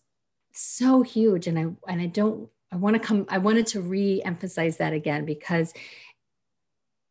so 0.52 1.04
huge 1.04 1.48
and 1.48 1.60
i 1.60 1.92
and 1.92 2.02
i 2.02 2.08
don't 2.08 2.50
i 2.72 2.76
want 2.76 2.96
to 2.96 3.00
come 3.00 3.26
i 3.30 3.38
wanted 3.38 3.68
to 3.68 3.82
re-emphasize 3.82 4.78
that 4.78 4.94
again 4.94 5.26
because 5.26 5.74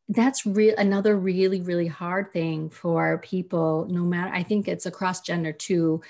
that's 0.09 0.45
real 0.45 0.75
another 0.77 1.17
really 1.17 1.61
really 1.63 1.87
hard 1.87 2.31
thing 2.33 2.69
for 2.69 3.19
people 3.19 3.87
no 3.89 4.03
matter 4.03 4.31
i 4.35 4.43
think 4.43 4.69
it's 4.69 4.87
across 4.87 5.21
gender 5.23 5.53
too 5.53 6.03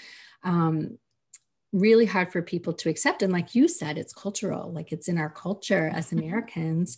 um, 0.42 0.98
really 1.74 2.06
hard 2.06 2.30
for 2.30 2.40
people 2.40 2.72
to 2.72 2.88
accept. 2.88 3.20
And 3.20 3.32
like 3.32 3.54
you 3.54 3.66
said, 3.66 3.98
it's 3.98 4.12
cultural, 4.12 4.72
like 4.72 4.92
it's 4.92 5.08
in 5.08 5.18
our 5.18 5.28
culture 5.28 5.90
as 5.92 6.06
mm-hmm. 6.06 6.20
Americans 6.20 6.96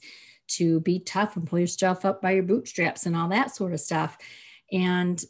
to 0.49 0.81
be 0.81 1.01
tough 1.01 1.35
and 1.35 1.47
pull 1.47 1.59
yourself 1.59 2.05
up 2.05 2.23
by 2.23 2.33
your 2.33 2.43
bootstraps 2.45 3.07
and 3.07 3.17
all 3.17 3.29
that 3.31 3.57
sort 3.57 3.73
of 3.73 3.81
stuff. 3.81 4.19
And 4.71 5.25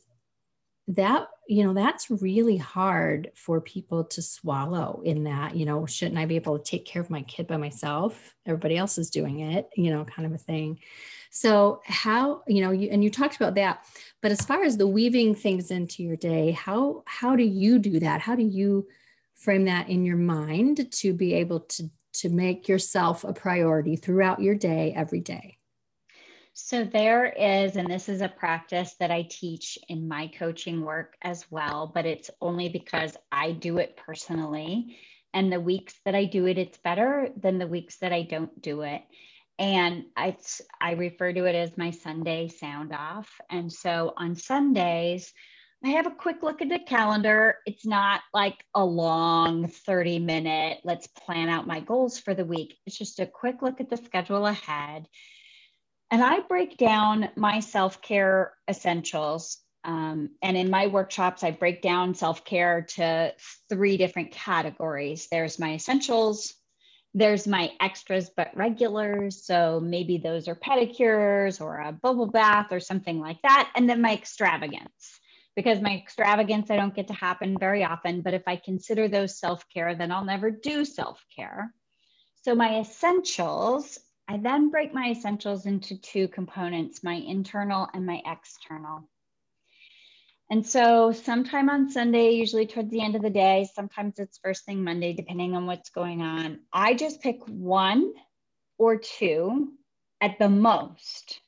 that, 0.88 1.28
you 1.48 1.64
know, 1.64 1.74
that's 1.74 2.10
really 2.10 2.56
hard 2.56 3.32
for 3.34 3.60
people 3.60 4.04
to 4.04 4.22
swallow 4.22 5.02
in 5.04 5.24
that, 5.24 5.56
you 5.56 5.66
know, 5.66 5.84
shouldn't 5.86 6.18
I 6.18 6.26
be 6.26 6.36
able 6.36 6.58
to 6.58 6.64
take 6.64 6.84
care 6.84 7.02
of 7.02 7.10
my 7.10 7.22
kid 7.22 7.46
by 7.46 7.56
myself? 7.56 8.34
Everybody 8.46 8.76
else 8.76 8.96
is 8.96 9.10
doing 9.10 9.40
it, 9.40 9.68
you 9.76 9.90
know, 9.90 10.04
kind 10.04 10.26
of 10.26 10.32
a 10.32 10.38
thing. 10.38 10.78
So, 11.30 11.82
how, 11.84 12.42
you 12.46 12.62
know, 12.62 12.70
you, 12.70 12.88
and 12.90 13.02
you 13.02 13.10
talked 13.10 13.36
about 13.36 13.56
that, 13.56 13.84
but 14.22 14.30
as 14.30 14.40
far 14.40 14.62
as 14.62 14.76
the 14.76 14.86
weaving 14.86 15.34
things 15.34 15.70
into 15.70 16.02
your 16.02 16.16
day, 16.16 16.52
how, 16.52 17.02
how 17.06 17.36
do 17.36 17.44
you 17.44 17.78
do 17.78 18.00
that? 18.00 18.20
How 18.20 18.36
do 18.36 18.44
you, 18.44 18.86
frame 19.36 19.66
that 19.66 19.88
in 19.88 20.04
your 20.04 20.16
mind 20.16 20.90
to 20.90 21.12
be 21.12 21.34
able 21.34 21.60
to 21.60 21.90
to 22.12 22.30
make 22.30 22.66
yourself 22.66 23.24
a 23.24 23.32
priority 23.32 23.94
throughout 23.94 24.40
your 24.40 24.54
day 24.54 24.92
every 24.96 25.20
day 25.20 25.55
so 26.58 26.84
there 26.84 27.26
is 27.26 27.76
and 27.76 27.90
this 27.90 28.08
is 28.08 28.22
a 28.22 28.28
practice 28.28 28.94
that 28.98 29.10
i 29.10 29.22
teach 29.22 29.78
in 29.88 30.08
my 30.08 30.26
coaching 30.38 30.80
work 30.80 31.14
as 31.20 31.44
well 31.50 31.90
but 31.94 32.06
it's 32.06 32.30
only 32.40 32.70
because 32.70 33.14
i 33.30 33.52
do 33.52 33.76
it 33.76 33.96
personally 34.06 34.96
and 35.34 35.52
the 35.52 35.60
weeks 35.60 35.94
that 36.06 36.14
i 36.14 36.24
do 36.24 36.46
it 36.46 36.56
it's 36.56 36.78
better 36.78 37.28
than 37.36 37.58
the 37.58 37.66
weeks 37.66 37.98
that 37.98 38.12
i 38.12 38.22
don't 38.22 38.62
do 38.62 38.80
it 38.80 39.02
and 39.58 40.04
I, 40.16 40.36
I 40.80 40.92
refer 40.92 41.32
to 41.32 41.44
it 41.46 41.54
as 41.54 41.78
my 41.78 41.90
Sunday 41.90 42.48
sound 42.48 42.92
off. 42.92 43.32
And 43.48 43.72
so 43.72 44.12
on 44.16 44.36
Sundays, 44.36 45.32
I 45.84 45.90
have 45.90 46.06
a 46.06 46.10
quick 46.10 46.42
look 46.42 46.60
at 46.60 46.68
the 46.68 46.78
calendar. 46.78 47.56
It's 47.64 47.86
not 47.86 48.20
like 48.34 48.62
a 48.74 48.84
long 48.84 49.68
30 49.68 50.18
minute, 50.18 50.80
let's 50.84 51.06
plan 51.06 51.48
out 51.48 51.66
my 51.66 51.80
goals 51.80 52.18
for 52.18 52.34
the 52.34 52.44
week. 52.44 52.76
It's 52.86 52.98
just 52.98 53.20
a 53.20 53.26
quick 53.26 53.62
look 53.62 53.80
at 53.80 53.88
the 53.88 53.96
schedule 53.96 54.46
ahead. 54.46 55.06
And 56.10 56.22
I 56.22 56.40
break 56.40 56.76
down 56.76 57.30
my 57.36 57.60
self 57.60 58.00
care 58.00 58.54
essentials. 58.68 59.58
Um, 59.84 60.30
and 60.42 60.56
in 60.56 60.68
my 60.70 60.88
workshops, 60.88 61.44
I 61.44 61.52
break 61.52 61.82
down 61.82 62.14
self 62.14 62.44
care 62.44 62.82
to 62.96 63.34
three 63.68 63.96
different 63.96 64.32
categories 64.32 65.28
there's 65.30 65.58
my 65.58 65.74
essentials, 65.74 66.54
there's 67.14 67.46
my 67.46 67.72
extras 67.80 68.30
but 68.36 68.56
regulars. 68.56 69.44
So 69.44 69.80
maybe 69.82 70.18
those 70.18 70.48
are 70.48 70.54
pedicures 70.54 71.60
or 71.60 71.78
a 71.78 71.92
bubble 71.92 72.26
bath 72.26 72.72
or 72.72 72.80
something 72.80 73.20
like 73.20 73.40
that. 73.42 73.72
And 73.74 73.88
then 73.88 74.00
my 74.00 74.12
extravagance 74.12 75.20
because 75.56 75.80
my 75.80 75.94
extravagance 75.94 76.70
I 76.70 76.76
don't 76.76 76.94
get 76.94 77.08
to 77.08 77.14
happen 77.14 77.56
very 77.58 77.82
often. 77.82 78.20
But 78.20 78.34
if 78.34 78.42
I 78.46 78.56
consider 78.56 79.08
those 79.08 79.38
self 79.38 79.64
care, 79.72 79.94
then 79.94 80.12
I'll 80.12 80.24
never 80.24 80.50
do 80.50 80.84
self 80.84 81.24
care. 81.34 81.72
So 82.42 82.54
my 82.54 82.78
essentials, 82.80 83.98
I 84.28 84.38
then 84.38 84.70
break 84.70 84.92
my 84.92 85.10
essentials 85.10 85.66
into 85.66 85.96
two 85.96 86.28
components 86.28 87.04
my 87.04 87.14
internal 87.14 87.88
and 87.92 88.04
my 88.04 88.20
external. 88.26 89.08
And 90.50 90.64
so, 90.64 91.12
sometime 91.12 91.68
on 91.68 91.90
Sunday, 91.90 92.32
usually 92.32 92.66
towards 92.66 92.90
the 92.90 93.02
end 93.02 93.16
of 93.16 93.22
the 93.22 93.30
day, 93.30 93.68
sometimes 93.74 94.18
it's 94.18 94.38
first 94.38 94.64
thing 94.64 94.84
Monday, 94.84 95.12
depending 95.12 95.56
on 95.56 95.66
what's 95.66 95.90
going 95.90 96.22
on, 96.22 96.60
I 96.72 96.94
just 96.94 97.20
pick 97.20 97.40
one 97.46 98.12
or 98.78 98.96
two 98.96 99.72
at 100.20 100.38
the 100.38 100.48
most 100.48 101.40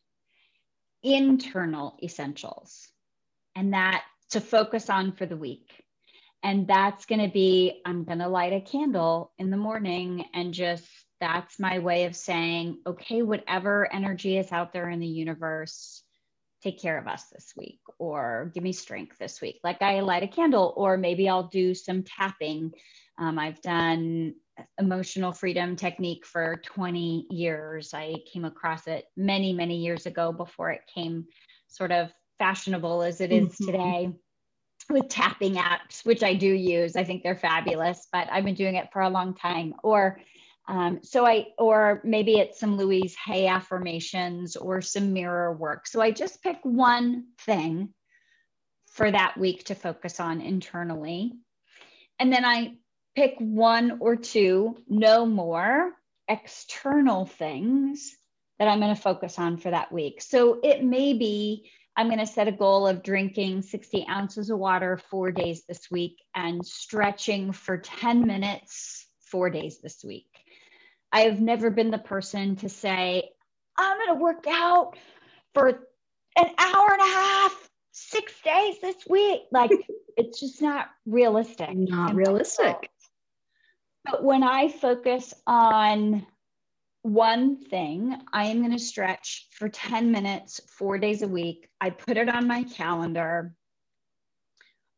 internal 1.02 1.96
essentials 2.02 2.88
and 3.54 3.72
that 3.72 4.04
to 4.30 4.40
focus 4.40 4.90
on 4.90 5.12
for 5.12 5.26
the 5.26 5.36
week. 5.36 5.70
And 6.42 6.66
that's 6.66 7.06
going 7.06 7.22
to 7.22 7.32
be 7.32 7.80
I'm 7.84 8.04
going 8.04 8.18
to 8.18 8.28
light 8.28 8.52
a 8.52 8.60
candle 8.60 9.32
in 9.38 9.50
the 9.50 9.56
morning 9.56 10.24
and 10.34 10.52
just 10.52 10.86
that's 11.20 11.59
my 11.59 11.78
way 11.78 12.04
of 12.04 12.16
saying, 12.16 12.78
okay, 12.87 13.22
whatever 13.22 13.92
energy 13.92 14.38
is 14.38 14.52
out 14.52 14.72
there 14.72 14.88
in 14.88 15.00
the 15.00 15.07
universe, 15.07 16.02
take 16.62 16.81
care 16.81 16.98
of 16.98 17.07
us 17.07 17.24
this 17.33 17.52
week 17.57 17.81
or 17.98 18.50
give 18.54 18.62
me 18.62 18.72
strength 18.72 19.16
this 19.18 19.40
week. 19.40 19.61
Like 19.62 19.81
I 19.83 20.00
light 20.00 20.22
a 20.22 20.28
candle, 20.28 20.74
or 20.76 20.96
maybe 20.96 21.28
I'll 21.28 21.48
do 21.48 21.74
some 21.74 22.02
tapping. 22.02 22.72
Um, 23.18 23.38
I've 23.38 23.61
done 23.62 24.35
emotional 24.78 25.33
freedom 25.33 25.76
technique 25.76 26.26
for 26.26 26.61
20 26.64 27.26
years. 27.31 27.94
I 27.94 28.14
came 28.33 28.44
across 28.44 28.87
it 28.87 29.04
many, 29.16 29.52
many 29.52 29.76
years 29.76 30.07
ago 30.07 30.33
before 30.33 30.70
it 30.70 30.81
came 30.92 31.26
sort 31.68 31.92
of 31.92 32.11
fashionable 32.38 33.02
as 33.02 33.20
it 33.20 33.33
is 33.33 33.48
mm-hmm. 33.48 33.66
today 33.66 34.12
with 34.90 35.09
tapping 35.09 35.54
apps, 35.54 36.04
which 36.04 36.22
I 36.22 36.35
do 36.35 36.48
use. 36.48 36.96
I 36.96 37.04
think 37.04 37.22
they're 37.22 37.37
fabulous, 37.37 38.09
but 38.12 38.28
I've 38.33 38.44
been 38.44 38.54
doing 38.54 38.74
it 38.74 38.88
for 38.92 39.02
a 39.02 39.11
long 39.11 39.35
time. 39.35 39.74
Or 39.83 40.20
um, 40.68 41.00
so 41.02 41.26
I, 41.26 41.46
or 41.57 42.02
maybe 42.04 42.38
it's 42.38 42.61
some 42.61 42.76
Louise 42.76 43.16
Hay 43.26 43.46
affirmations 43.46 44.54
or 44.54 44.83
some 44.83 45.14
mirror 45.14 45.52
work. 45.52 45.87
So 45.87 46.00
I 46.02 46.11
just 46.11 46.42
pick 46.42 46.59
one 46.62 47.28
thing 47.40 47.94
for 48.92 49.11
that 49.11 49.38
week 49.38 49.64
to 49.64 49.74
focus 49.74 50.20
on 50.20 50.42
internally. 50.42 51.33
And 52.18 52.31
then 52.31 52.44
I 52.44 52.74
pick 53.16 53.37
one 53.38 53.98
or 54.00 54.16
two, 54.16 54.76
no 54.87 55.24
more 55.24 55.92
external 56.28 57.24
things 57.24 58.14
that 58.59 58.68
I'm 58.68 58.81
going 58.81 58.94
to 58.94 59.00
focus 59.00 59.38
on 59.38 59.57
for 59.57 59.70
that 59.70 59.90
week. 59.90 60.20
So 60.20 60.61
it 60.62 60.85
may 60.85 61.14
be 61.14 61.70
I'm 61.96 62.09
going 62.09 62.18
to 62.18 62.26
set 62.26 62.46
a 62.46 62.52
goal 62.52 62.87
of 62.87 63.02
drinking 63.02 63.62
60 63.62 64.07
ounces 64.09 64.50
of 64.50 64.59
water 64.59 65.00
four 65.11 65.33
days 65.33 65.64
this 65.66 65.90
week 65.90 66.18
and 66.35 66.64
stretching 66.64 67.52
for 67.52 67.78
10 67.78 68.26
minutes 68.26 69.07
four 69.31 69.50
days 69.50 69.81
this 69.83 70.04
week. 70.04 70.27
I 71.12 71.20
have 71.22 71.40
never 71.40 71.70
been 71.70 71.90
the 71.90 71.98
person 71.98 72.56
to 72.56 72.68
say, 72.68 73.30
I'm 73.76 73.98
going 73.98 74.18
to 74.18 74.22
work 74.22 74.44
out 74.48 74.96
for 75.54 75.68
an 75.68 76.50
hour 76.58 76.88
and 76.92 77.00
a 77.00 77.14
half, 77.14 77.70
six 77.92 78.32
days 78.42 78.80
this 78.80 78.96
week. 79.08 79.42
Like, 79.50 79.70
it's 80.16 80.40
just 80.40 80.60
not 80.60 80.90
realistic. 81.06 81.70
Not 81.72 82.14
realistic. 82.14 82.90
But 84.04 84.22
when 84.22 84.42
I 84.42 84.68
focus 84.68 85.34
on 85.46 86.26
one 87.02 87.56
thing 87.56 88.16
I 88.32 88.46
am 88.46 88.58
going 88.58 88.72
to 88.72 88.78
stretch 88.78 89.48
for 89.52 89.68
10 89.68 90.10
minutes, 90.10 90.60
four 90.68 90.98
days 90.98 91.22
a 91.22 91.28
week. 91.28 91.68
I 91.80 91.90
put 91.90 92.16
it 92.16 92.28
on 92.28 92.46
my 92.46 92.64
calendar. 92.64 93.54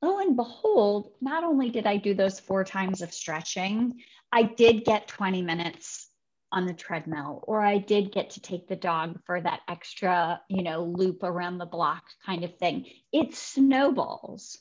Lo 0.03 0.19
and 0.19 0.35
behold, 0.35 1.13
not 1.21 1.45
only 1.45 1.71
did 1.71 1.87
I 1.87 1.99
do 1.99 2.15
those 2.15 2.41
four 2.41 2.65
times 2.65 3.03
of 3.03 3.13
stretching, 3.13 4.01
I 4.33 4.43
did 4.45 4.85
get 4.85 5.09
20 5.09 5.43
minutes 5.43 6.09
on 6.53 6.67
the 6.67 6.75
treadmill, 6.75 7.45
or 7.47 7.61
I 7.61 7.79
did 7.79 8.13
get 8.13 8.31
to 8.31 8.41
take 8.41 8.67
the 8.67 8.77
dog 8.77 9.21
for 9.25 9.41
that 9.41 9.61
extra, 9.69 10.41
you 10.49 10.63
know, 10.63 10.85
loop 10.85 11.23
around 11.23 11.59
the 11.59 11.67
block 11.67 12.05
kind 12.27 12.45
of 12.45 12.59
thing. 12.59 12.87
It 13.13 13.35
snowballs. 13.35 14.59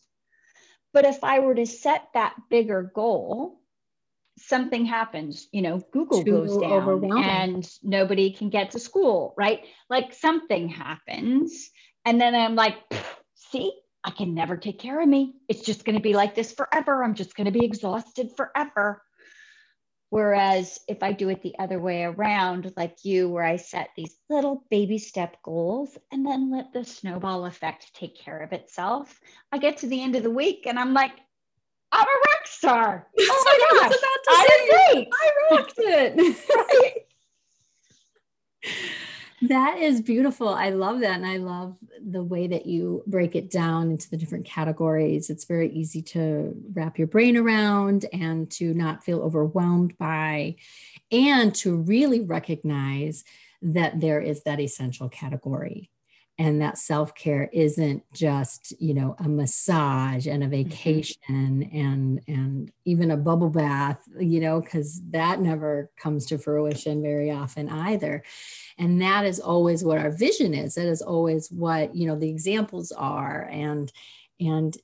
But 0.94 1.06
if 1.06 1.24
I 1.24 1.40
were 1.40 1.56
to 1.56 1.66
set 1.66 2.10
that 2.14 2.36
bigger 2.50 2.92
goal, 2.94 3.60
something 4.38 4.86
happens, 4.86 5.48
you 5.52 5.62
know, 5.62 5.82
Google 5.92 6.24
Too 6.24 6.32
goes 6.32 6.58
down 6.58 7.12
and 7.24 7.70
nobody 7.84 8.32
can 8.32 8.50
get 8.50 8.72
to 8.72 8.80
school, 8.80 9.34
right? 9.38 9.66
Like 9.90 10.14
something 10.14 10.70
happens. 10.70 11.70
And 12.06 12.20
then 12.20 12.34
I'm 12.34 12.56
like, 12.56 12.78
see, 13.36 13.74
I 14.04 14.12
can 14.12 14.34
never 14.34 14.58
take 14.58 14.80
care 14.80 15.02
of 15.02 15.08
me. 15.08 15.34
It's 15.48 15.62
just 15.62 15.86
going 15.86 15.98
to 15.98 16.02
be 16.02 16.14
like 16.14 16.36
this 16.36 16.52
forever. 16.54 17.04
I'm 17.04 17.16
just 17.16 17.36
going 17.36 17.46
to 17.46 17.60
be 17.60 17.66
exhausted 17.66 18.32
forever. 18.38 19.04
Whereas 20.12 20.80
if 20.88 21.04
I 21.04 21.12
do 21.12 21.30
it 21.30 21.44
the 21.44 21.56
other 21.60 21.80
way 21.80 22.04
around, 22.04 22.74
like 22.76 22.98
you, 23.04 23.30
where 23.30 23.44
I 23.44 23.58
set 23.58 23.90
these 23.96 24.16
little 24.30 24.64
baby 24.72 24.98
step 24.98 25.38
goals 25.44 25.98
and 26.12 26.26
then 26.26 26.52
let 26.52 26.74
the 26.74 26.84
snowball 26.84 27.46
effect 27.46 27.94
take 27.94 28.18
care 28.18 28.40
of 28.40 28.52
itself, 28.52 29.20
I 29.52 29.60
get 29.60 29.78
to 29.78 29.88
the 29.88 30.02
end 30.02 30.16
of 30.16 30.24
the 30.24 30.32
week 30.32 30.66
and 30.66 30.80
I'm 30.80 30.94
like, 30.94 31.12
I'm 31.92 32.06
a 32.06 32.20
rock 32.32 32.46
star. 32.48 33.08
Oh 33.20 33.44
my 33.46 33.80
gosh. 33.80 34.00
I, 34.28 34.34
I 34.36 34.48
did 34.48 34.70
great. 34.70 35.08
I 35.14 35.56
rocked 35.56 35.74
it. 35.78 36.38
right. 36.56 37.06
That 39.42 39.78
is 39.78 40.02
beautiful. 40.02 40.50
I 40.50 40.70
love 40.70 41.00
that. 41.00 41.16
And 41.16 41.26
I 41.26 41.38
love 41.38 41.78
the 42.06 42.24
way 42.24 42.48
that 42.48 42.66
you 42.66 43.04
break 43.08 43.36
it 43.36 43.50
down 43.50 43.90
into 43.90 44.10
the 44.10 44.18
different 44.18 44.46
categories. 44.46 45.30
It's 45.30 45.46
very 45.46 45.72
easy 45.72 46.02
to 46.04 46.54
wrap 46.74 46.98
your 46.98 47.08
brain 47.08 47.38
around 47.38 48.06
and 48.12 48.52
to 48.52 48.74
not 48.74 49.04
feel 49.04 49.22
overwhelmed 49.22 49.98
by, 49.98 50.56
and 51.12 51.56
to 51.56 51.76
really 51.76 52.20
recognize 52.20 53.24
that 53.62 54.00
there 54.00 54.20
is 54.22 54.44
that 54.44 54.60
essential 54.60 55.10
category 55.10 55.90
and 56.40 56.62
that 56.62 56.78
self-care 56.78 57.50
isn't 57.52 58.02
just 58.14 58.74
you 58.80 58.94
know 58.94 59.16
a 59.20 59.28
massage 59.28 60.26
and 60.26 60.42
a 60.42 60.48
mm-hmm. 60.48 60.70
vacation 60.70 61.22
mm-hmm. 61.30 61.78
and 61.78 62.22
and 62.28 62.72
even 62.86 63.12
a 63.12 63.18
bubble 63.18 63.50
bath 63.50 64.02
you 64.18 64.40
know 64.40 64.62
because 64.62 65.02
that 65.12 65.42
never 65.42 65.92
comes 65.98 66.26
to 66.26 66.38
fruition 66.38 67.04
very 67.04 67.30
often 67.30 67.70
either 67.70 68.24
and 68.80 69.02
that 69.02 69.26
is 69.26 69.40
always 69.40 69.84
what 69.84 70.00
our 70.00 70.10
vision 70.10 70.54
is 70.54 70.76
that 70.76 70.88
is 70.88 71.02
always 71.02 71.52
what 71.52 71.94
you 71.94 72.08
know 72.08 72.16
the 72.16 72.30
examples 72.30 72.92
are 72.94 73.48
and 73.52 73.92
and 74.40 74.78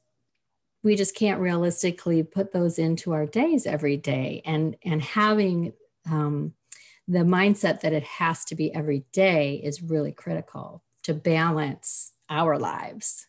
we 0.84 0.96
just 0.96 1.16
can't 1.16 1.42
realistically 1.42 2.22
put 2.22 2.52
those 2.52 2.78
into 2.78 3.12
our 3.14 3.26
days 3.26 3.66
every 3.66 3.98
day 3.98 4.42
and 4.46 4.76
and 4.84 5.02
having 5.02 5.74
um, 6.12 6.54
the 7.08 7.20
mindset 7.20 7.82
that 7.82 7.94
it 7.94 8.04
has 8.04 8.46
to 8.46 8.56
be 8.56 8.74
every 8.74 9.06
day 9.12 9.62
is 9.64 9.82
really 9.82 10.12
critical 10.12 10.84
to 11.06 11.14
balance 11.14 12.12
our 12.30 12.58
lives 12.58 13.26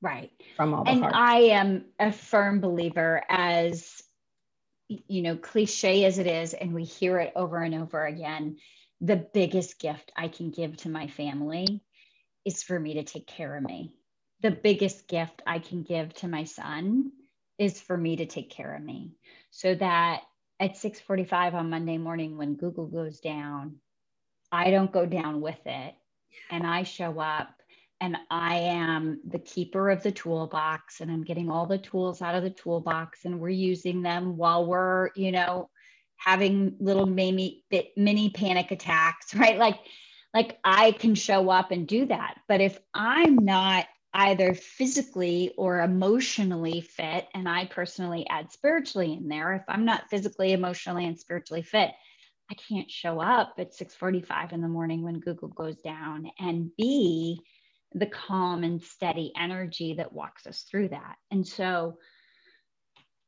right. 0.00 0.30
from 0.56 0.74
all 0.74 0.84
the 0.84 0.90
and 0.90 1.04
i 1.04 1.36
am 1.36 1.84
a 1.98 2.12
firm 2.12 2.60
believer 2.60 3.22
as 3.28 4.02
you 4.88 5.22
know 5.22 5.36
cliche 5.36 6.04
as 6.04 6.18
it 6.18 6.26
is 6.26 6.54
and 6.54 6.72
we 6.72 6.84
hear 6.84 7.18
it 7.18 7.32
over 7.36 7.58
and 7.58 7.74
over 7.74 8.06
again 8.06 8.56
the 9.00 9.16
biggest 9.16 9.78
gift 9.78 10.10
i 10.16 10.28
can 10.28 10.50
give 10.50 10.76
to 10.76 10.88
my 10.88 11.06
family 11.08 11.82
is 12.48 12.62
for 12.62 12.80
me 12.80 12.94
to 12.94 13.04
take 13.04 13.26
care 13.26 13.56
of 13.56 13.62
me. 13.62 13.92
The 14.40 14.50
biggest 14.50 15.06
gift 15.06 15.42
i 15.46 15.58
can 15.58 15.82
give 15.82 16.14
to 16.14 16.28
my 16.28 16.44
son 16.44 17.12
is 17.58 17.80
for 17.80 17.96
me 17.96 18.16
to 18.16 18.26
take 18.26 18.50
care 18.50 18.74
of 18.74 18.82
me. 18.82 19.12
So 19.50 19.74
that 19.74 20.22
at 20.58 20.76
6:45 20.76 21.54
on 21.54 21.70
Monday 21.70 21.98
morning 21.98 22.38
when 22.38 22.54
Google 22.54 22.86
goes 22.86 23.20
down 23.20 23.76
I 24.50 24.70
don't 24.70 24.90
go 24.90 25.04
down 25.04 25.42
with 25.42 25.60
it 25.66 25.94
and 26.50 26.66
I 26.66 26.82
show 26.82 27.18
up 27.18 27.50
and 28.00 28.16
I 28.30 28.56
am 28.56 29.20
the 29.26 29.38
keeper 29.38 29.90
of 29.90 30.02
the 30.02 30.12
toolbox 30.12 31.00
and 31.00 31.10
I'm 31.10 31.24
getting 31.24 31.50
all 31.50 31.66
the 31.66 31.78
tools 31.78 32.22
out 32.22 32.34
of 32.34 32.42
the 32.42 32.50
toolbox 32.50 33.24
and 33.24 33.40
we're 33.40 33.48
using 33.48 34.02
them 34.02 34.36
while 34.36 34.66
we're, 34.66 35.10
you 35.16 35.32
know, 35.32 35.68
having 36.16 36.76
little 36.80 37.06
mini 37.06 37.64
mini 37.96 38.30
panic 38.30 38.70
attacks, 38.70 39.34
right? 39.34 39.58
Like 39.58 39.78
like 40.34 40.58
I 40.62 40.92
can 40.92 41.14
show 41.14 41.48
up 41.50 41.70
and 41.70 41.86
do 41.86 42.06
that. 42.06 42.36
But 42.48 42.60
if 42.60 42.78
I'm 42.94 43.36
not 43.36 43.86
either 44.14 44.54
physically 44.54 45.52
or 45.56 45.80
emotionally 45.80 46.80
fit 46.80 47.26
and 47.34 47.48
I 47.48 47.66
personally 47.66 48.26
add 48.28 48.52
spiritually 48.52 49.12
in 49.12 49.28
there, 49.28 49.54
if 49.54 49.62
I'm 49.68 49.84
not 49.84 50.10
physically, 50.10 50.52
emotionally 50.52 51.06
and 51.06 51.18
spiritually 51.18 51.62
fit, 51.62 51.90
I 52.50 52.54
can't 52.54 52.90
show 52.90 53.20
up 53.20 53.54
at 53.58 53.74
6:45 53.74 54.52
in 54.52 54.60
the 54.60 54.68
morning 54.68 55.02
when 55.02 55.20
Google 55.20 55.48
goes 55.48 55.76
down 55.80 56.30
and 56.38 56.74
be 56.76 57.40
the 57.92 58.06
calm 58.06 58.64
and 58.64 58.82
steady 58.82 59.32
energy 59.36 59.94
that 59.94 60.12
walks 60.12 60.46
us 60.46 60.62
through 60.62 60.88
that. 60.88 61.16
And 61.30 61.46
so 61.46 61.98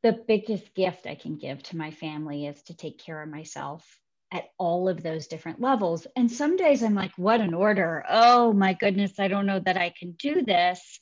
the 0.03 0.13
biggest 0.13 0.75
gift 0.75 1.07
I 1.07 1.15
can 1.15 1.37
give 1.37 1.63
to 1.65 1.77
my 1.77 1.91
family 1.91 2.47
is 2.47 2.63
to 2.65 2.75
take 2.75 2.99
care 2.99 3.23
of 3.23 3.29
myself 3.29 4.01
at 4.33 4.45
all 4.59 4.89
of 4.89 5.03
those 5.03 5.27
different 5.27 5.61
levels. 5.61 6.07
And 6.17 6.31
some 6.31 6.57
days 6.57 6.83
I'm 6.83 6.95
like, 6.95 7.13
what 7.17 7.41
an 7.41 7.53
order. 7.53 8.05
Oh 8.09 8.53
my 8.53 8.75
goodness, 8.75 9.19
I 9.19 9.29
don't 9.29 9.47
know 9.47 9.61
that 9.61 9.77
I 9.77 9.93
can 9.99 10.13
do 10.13 10.43
this. 10.43 11.01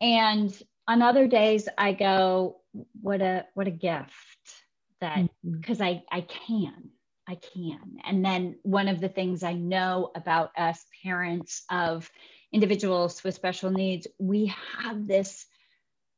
And 0.00 0.52
on 0.86 1.02
other 1.02 1.26
days 1.26 1.68
I 1.78 1.92
go, 1.92 2.60
what 3.00 3.22
a 3.22 3.46
what 3.54 3.66
a 3.66 3.72
gift 3.72 4.16
that 5.00 5.28
because 5.42 5.78
mm-hmm. 5.78 6.02
I 6.12 6.18
I 6.18 6.20
can 6.22 6.90
I 7.28 7.34
can. 7.34 7.98
And 8.04 8.24
then 8.24 8.56
one 8.62 8.88
of 8.88 9.00
the 9.00 9.08
things 9.10 9.42
I 9.42 9.52
know 9.52 10.10
about 10.14 10.50
us 10.56 10.84
parents 11.04 11.62
of 11.70 12.10
individuals 12.52 13.22
with 13.22 13.34
special 13.34 13.70
needs, 13.70 14.06
we 14.18 14.46
have 14.78 15.06
this 15.06 15.46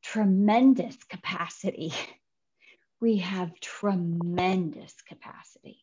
tremendous 0.03 0.97
capacity. 1.05 1.93
We 3.03 3.17
have 3.17 3.59
tremendous 3.61 4.95
capacity 5.09 5.79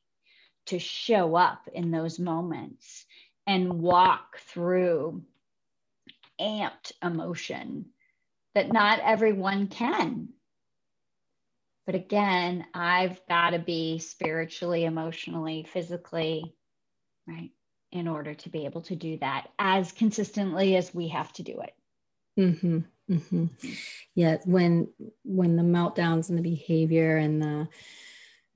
to 0.67 0.77
show 0.77 1.35
up 1.35 1.67
in 1.73 1.89
those 1.89 2.19
moments 2.19 3.07
and 3.47 3.81
walk 3.81 4.37
through 4.37 5.23
amped 6.39 6.91
emotion 7.01 7.85
that 8.53 8.71
not 8.71 8.99
everyone 8.99 9.65
can. 9.65 10.29
But 11.87 11.95
again, 11.95 12.65
I've 12.73 13.19
got 13.29 13.51
to 13.51 13.59
be 13.59 13.97
spiritually, 13.99 14.83
emotionally, 14.83 15.65
physically, 15.71 16.53
right, 17.25 17.51
in 17.93 18.09
order 18.09 18.33
to 18.33 18.49
be 18.49 18.65
able 18.65 18.81
to 18.81 18.95
do 18.95 19.17
that 19.19 19.47
as 19.57 19.93
consistently 19.93 20.75
as 20.75 20.93
we 20.93 21.07
have 21.07 21.31
to 21.33 21.43
do 21.43 21.61
it. 21.61 21.73
Mm-hmm. 22.37 22.79
Mm-hmm. 23.09 23.45
Yeah, 24.15 24.37
when 24.43 24.89
when 25.23 25.55
the 25.55 25.63
meltdowns 25.63 26.27
and 26.27 26.37
the 26.37 26.41
behavior 26.41 27.15
and 27.15 27.41
the 27.41 27.69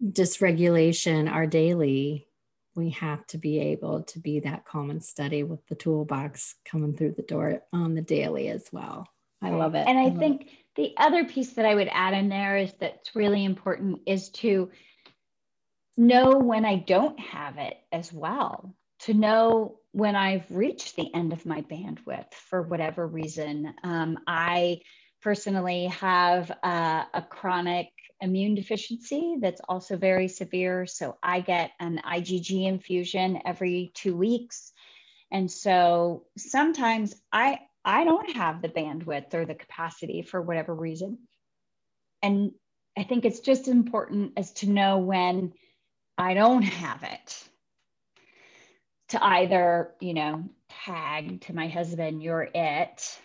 dysregulation 0.04 1.32
are 1.32 1.48
daily, 1.48 2.28
we 2.76 2.90
have 2.90 3.26
to 3.28 3.38
be 3.38 3.60
able 3.60 4.04
to 4.04 4.20
be 4.20 4.42
that 4.42 4.66
calm 4.66 4.90
and 4.90 5.02
steady 5.02 5.44
with 5.44 5.66
the 5.68 5.76
toolbox 5.76 6.56
coming 6.66 6.98
through 6.98 7.14
the 7.14 7.22
door 7.22 7.64
on 7.72 7.96
the 7.96 8.02
daily 8.02 8.50
as 8.50 8.68
well. 8.74 9.08
I 9.42 9.52
love 9.52 9.74
it. 9.74 9.88
And 9.88 9.98
I, 9.98 10.08
I 10.08 10.10
think 10.12 10.50
the 10.76 10.94
other 10.98 11.26
piece 11.26 11.54
that 11.54 11.66
I 11.66 11.76
would 11.76 11.90
add 11.92 12.14
in 12.14 12.30
there 12.30 12.58
is 12.58 12.74
that's 12.80 13.16
really 13.16 13.44
important 13.44 14.02
is 14.06 14.30
to 14.30 14.72
know 15.98 16.38
when 16.38 16.66
I 16.66 16.78
don't 16.78 17.20
have 17.20 17.58
it 17.58 17.78
as 17.92 18.12
well, 18.12 18.76
to 19.02 19.14
know 19.14 19.80
when 19.92 20.16
I've 20.16 20.50
reached 20.50 20.96
the 20.96 21.14
end 21.14 21.34
of 21.34 21.46
my 21.46 21.62
bandwidth 21.62 22.34
for 22.34 22.62
whatever 22.62 23.06
reason. 23.06 23.74
Um, 23.84 24.20
I 24.26 24.82
personally 25.22 25.88
have 25.88 26.50
a, 26.50 27.06
a 27.14 27.22
chronic 27.30 27.90
immune 28.22 28.56
deficiency 28.56 29.38
that's 29.42 29.62
also 29.68 29.98
very 29.98 30.28
severe. 30.28 30.86
So 30.86 31.18
I 31.22 31.42
get 31.42 31.72
an 31.80 32.02
IgG 32.06 32.68
infusion 32.68 33.42
every 33.46 33.92
two 33.94 34.16
weeks. 34.16 34.72
And 35.32 35.52
so 35.52 36.26
sometimes 36.38 37.16
I, 37.32 37.60
I 37.84 38.04
don't 38.04 38.36
have 38.36 38.62
the 38.62 38.70
bandwidth 38.70 39.34
or 39.34 39.46
the 39.46 39.56
capacity 39.56 40.22
for 40.22 40.42
whatever 40.42 40.74
reason. 40.74 41.18
And 42.22 42.52
I 42.98 43.04
think 43.04 43.26
it's 43.26 43.40
just 43.40 43.68
important 43.68 44.34
as 44.38 44.52
to 44.54 44.70
know 44.70 45.00
when 45.00 45.54
I 46.18 46.34
don't 46.34 46.62
have 46.62 47.04
it 47.04 47.50
to 49.10 49.24
either, 49.24 49.92
you 50.00 50.14
know, 50.14 50.50
tag 50.86 51.42
to 51.42 51.56
my 51.56 51.68
husband, 51.68 52.22
you're 52.22 52.48
it. 52.54 53.20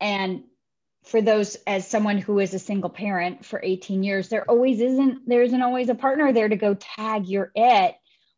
And 0.00 0.44
for 1.04 1.20
those 1.20 1.56
as 1.66 1.86
someone 1.86 2.18
who 2.18 2.38
is 2.38 2.54
a 2.54 2.58
single 2.58 2.90
parent 2.90 3.44
for 3.44 3.60
18 3.62 4.02
years, 4.02 4.28
there 4.28 4.48
always 4.48 4.80
isn't, 4.80 5.28
there 5.28 5.42
isn't 5.42 5.62
always 5.62 5.88
a 5.88 5.94
partner 5.94 6.32
there 6.32 6.48
to 6.48 6.56
go 6.56 6.74
tag 6.74 7.26
you're 7.26 7.50
it 7.54 7.96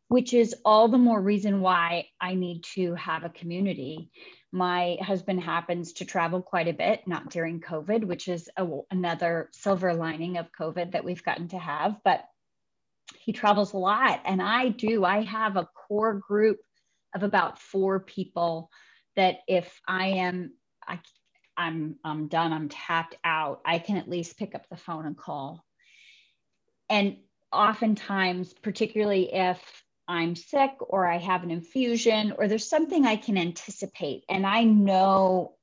which 0.09 0.33
is 0.33 0.55
all 0.63 0.87
the 0.87 0.97
more 0.97 1.21
reason 1.21 1.61
why 1.61 2.07
I 2.19 2.33
need 2.33 2.63
to 2.75 2.95
have 2.95 3.23
a 3.23 3.29
community. 3.29 4.09
My 4.51 4.97
husband 5.01 5.41
happens 5.43 5.93
to 5.93 6.05
travel 6.05 6.41
quite 6.41 6.69
a 6.69 6.73
bit, 6.73 7.07
not 7.07 7.29
during 7.29 7.59
COVID, 7.59 8.05
which 8.05 8.27
is 8.27 8.49
a, 8.55 8.65
another 8.89 9.49
silver 9.51 9.93
lining 9.93 10.37
of 10.37 10.51
COVID 10.57 10.93
that 10.93 11.03
we've 11.03 11.23
gotten 11.23 11.49
to 11.49 11.59
have, 11.59 11.97
but 12.05 12.23
he 13.19 13.33
travels 13.33 13.73
a 13.73 13.77
lot. 13.77 14.21
And 14.25 14.41
I 14.41 14.69
do, 14.69 15.03
I 15.03 15.23
have 15.23 15.57
a 15.57 15.67
core 15.87 16.13
group 16.13 16.59
of 17.13 17.23
about 17.23 17.59
four 17.59 17.99
people 17.99 18.69
that 19.17 19.39
if 19.47 19.81
I 19.87 20.07
am, 20.07 20.53
I, 20.87 20.99
I'm, 21.57 21.95
I'm 22.05 22.27
done, 22.27 22.53
I'm 22.53 22.69
tapped 22.69 23.15
out, 23.25 23.61
I 23.65 23.79
can 23.79 23.97
at 23.97 24.09
least 24.09 24.37
pick 24.37 24.55
up 24.55 24.69
the 24.69 24.77
phone 24.77 25.05
and 25.05 25.17
call. 25.17 25.65
And 26.89 27.17
oftentimes, 27.51 28.53
particularly 28.53 29.33
if 29.33 29.59
I'm 30.07 30.35
sick 30.35 30.71
or 30.79 31.05
I 31.05 31.17
have 31.17 31.43
an 31.43 31.51
infusion 31.51 32.33
or 32.37 32.47
there's 32.47 32.69
something 32.69 33.05
I 33.05 33.17
can 33.17 33.37
anticipate 33.37 34.23
and 34.29 34.45
I 34.45 34.63
know 34.63 35.57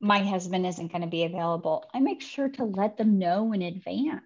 my 0.00 0.18
husband 0.18 0.66
isn't 0.66 0.92
going 0.92 1.02
to 1.02 1.08
be 1.08 1.24
available, 1.24 1.84
I 1.94 2.00
make 2.00 2.20
sure 2.20 2.48
to 2.48 2.64
let 2.64 2.96
them 2.96 3.18
know 3.18 3.52
in 3.52 3.62
advance. 3.62 4.22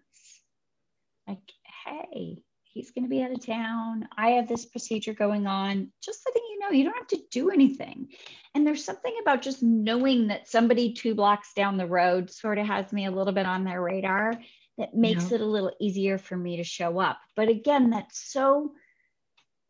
Like, 1.28 1.38
hey, 1.84 2.42
he's 2.64 2.90
going 2.90 3.04
to 3.04 3.10
be 3.10 3.22
out 3.22 3.32
of 3.32 3.44
town. 3.44 4.08
I 4.16 4.30
have 4.30 4.48
this 4.48 4.66
procedure 4.66 5.14
going 5.14 5.46
on. 5.46 5.92
Just 6.02 6.20
letting 6.26 6.42
you 6.50 6.58
know, 6.58 6.70
you 6.70 6.84
don't 6.84 6.96
have 6.96 7.06
to 7.08 7.22
do 7.30 7.50
anything. 7.50 8.08
And 8.54 8.66
there's 8.66 8.84
something 8.84 9.14
about 9.20 9.42
just 9.42 9.62
knowing 9.62 10.28
that 10.28 10.48
somebody 10.48 10.92
two 10.92 11.14
blocks 11.14 11.52
down 11.54 11.76
the 11.76 11.86
road 11.86 12.30
sort 12.30 12.58
of 12.58 12.66
has 12.66 12.92
me 12.92 13.06
a 13.06 13.10
little 13.10 13.32
bit 13.32 13.46
on 13.46 13.64
their 13.64 13.80
radar 13.80 14.34
that 14.78 14.94
makes 14.94 15.30
yeah. 15.30 15.36
it 15.36 15.40
a 15.40 15.46
little 15.46 15.72
easier 15.80 16.18
for 16.18 16.36
me 16.36 16.56
to 16.56 16.64
show 16.64 16.98
up. 16.98 17.18
But 17.36 17.48
again, 17.48 17.90
that's 17.90 18.32
so, 18.32 18.72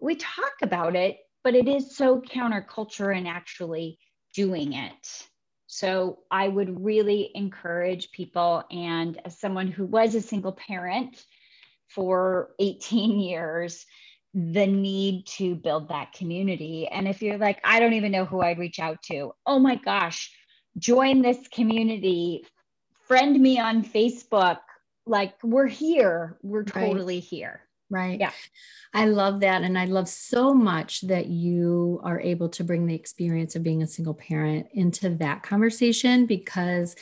we 0.00 0.16
talk 0.16 0.52
about 0.62 0.96
it, 0.96 1.18
but 1.44 1.54
it 1.54 1.68
is 1.68 1.96
so 1.96 2.20
counterculture 2.20 3.16
in 3.16 3.26
actually 3.26 3.98
doing 4.34 4.72
it. 4.72 5.24
So 5.66 6.18
I 6.30 6.48
would 6.48 6.84
really 6.84 7.30
encourage 7.34 8.10
people, 8.10 8.64
and 8.70 9.20
as 9.24 9.38
someone 9.38 9.68
who 9.68 9.86
was 9.86 10.14
a 10.14 10.20
single 10.20 10.52
parent, 10.52 11.22
for 11.90 12.50
18 12.58 13.18
years 13.18 13.84
the 14.32 14.66
need 14.66 15.26
to 15.26 15.56
build 15.56 15.88
that 15.88 16.12
community. 16.12 16.86
And 16.86 17.08
if 17.08 17.20
you're 17.20 17.38
like, 17.38 17.60
I 17.64 17.80
don't 17.80 17.94
even 17.94 18.12
know 18.12 18.24
who 18.24 18.40
I'd 18.40 18.58
reach 18.58 18.78
out 18.78 19.02
to, 19.10 19.32
oh 19.44 19.58
my 19.58 19.74
gosh, 19.74 20.32
join 20.78 21.20
this 21.20 21.48
community, 21.48 22.46
friend 23.08 23.40
me 23.40 23.58
on 23.58 23.82
Facebook. 23.82 24.58
Like, 25.04 25.34
we're 25.42 25.66
here, 25.66 26.38
we're 26.42 26.62
totally 26.62 27.16
right. 27.16 27.24
here. 27.24 27.60
Right. 27.90 28.20
Yeah. 28.20 28.30
I 28.94 29.06
love 29.06 29.40
that. 29.40 29.62
And 29.62 29.76
I 29.78 29.86
love 29.86 30.08
so 30.08 30.54
much 30.54 31.02
that 31.02 31.26
you 31.26 32.00
are 32.04 32.20
able 32.20 32.48
to 32.50 32.64
bring 32.64 32.86
the 32.86 32.94
experience 32.94 33.56
of 33.56 33.64
being 33.64 33.82
a 33.82 33.86
single 33.86 34.14
parent 34.14 34.68
into 34.72 35.10
that 35.16 35.42
conversation 35.42 36.26
because 36.26 36.94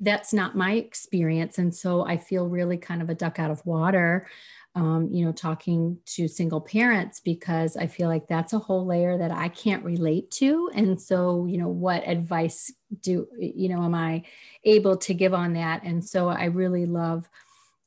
that's 0.00 0.32
not 0.32 0.56
my 0.56 0.72
experience. 0.72 1.58
And 1.58 1.74
so 1.74 2.04
I 2.06 2.16
feel 2.16 2.48
really 2.48 2.76
kind 2.76 3.00
of 3.00 3.10
a 3.10 3.14
duck 3.14 3.38
out 3.38 3.50
of 3.52 3.64
water, 3.64 4.28
um, 4.74 5.08
you 5.12 5.24
know, 5.24 5.32
talking 5.32 5.98
to 6.06 6.26
single 6.26 6.60
parents 6.60 7.20
because 7.20 7.76
I 7.76 7.86
feel 7.86 8.08
like 8.08 8.26
that's 8.26 8.52
a 8.52 8.58
whole 8.58 8.84
layer 8.86 9.16
that 9.18 9.30
I 9.30 9.48
can't 9.48 9.84
relate 9.84 10.32
to. 10.32 10.70
And 10.74 11.00
so, 11.00 11.46
you 11.46 11.58
know, 11.58 11.68
what 11.68 12.06
advice 12.08 12.72
do, 13.00 13.28
you 13.38 13.68
know, 13.68 13.82
am 13.84 13.94
I 13.94 14.24
able 14.64 14.96
to 14.98 15.14
give 15.14 15.32
on 15.32 15.52
that? 15.54 15.84
And 15.84 16.04
so 16.04 16.28
I 16.28 16.46
really 16.46 16.86
love 16.86 17.28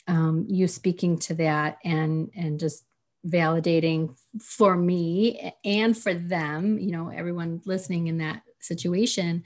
um, 0.07 0.45
you 0.47 0.67
speaking 0.67 1.17
to 1.19 1.33
that 1.35 1.77
and, 1.83 2.29
and 2.35 2.59
just 2.59 2.85
validating 3.25 4.17
for 4.41 4.75
me 4.75 5.53
and 5.65 5.97
for 5.97 6.13
them, 6.13 6.79
you 6.79 6.91
know, 6.91 7.09
everyone 7.09 7.61
listening 7.65 8.07
in 8.07 8.19
that 8.19 8.41
situation 8.59 9.43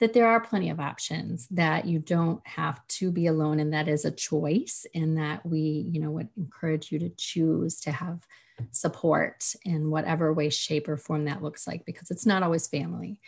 that 0.00 0.12
there 0.12 0.26
are 0.26 0.40
plenty 0.40 0.70
of 0.70 0.80
options 0.80 1.46
that 1.48 1.84
you 1.86 1.98
don't 1.98 2.44
have 2.46 2.84
to 2.88 3.12
be 3.12 3.28
alone 3.28 3.60
and 3.60 3.72
that 3.72 3.88
is 3.88 4.04
a 4.04 4.10
choice 4.10 4.86
and 4.94 5.16
that 5.16 5.46
we 5.46 5.88
you 5.92 6.00
know 6.00 6.10
would 6.10 6.28
encourage 6.36 6.90
you 6.90 6.98
to 6.98 7.10
choose 7.10 7.80
to 7.80 7.92
have 7.92 8.26
support 8.70 9.54
in 9.64 9.90
whatever 9.90 10.32
way 10.32 10.50
shape 10.50 10.88
or 10.88 10.96
form 10.96 11.24
that 11.24 11.42
looks 11.42 11.66
like 11.66 11.84
because 11.84 12.10
it's 12.10 12.26
not 12.26 12.42
always 12.42 12.66
family. 12.66 13.20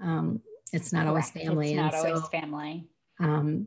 Um, 0.00 0.40
it's 0.72 0.92
not 0.92 1.06
always 1.06 1.30
family 1.30 1.70
it's 1.70 1.76
not 1.76 1.94
and 1.94 2.06
always 2.06 2.22
so, 2.22 2.28
family. 2.28 2.88
um, 3.18 3.66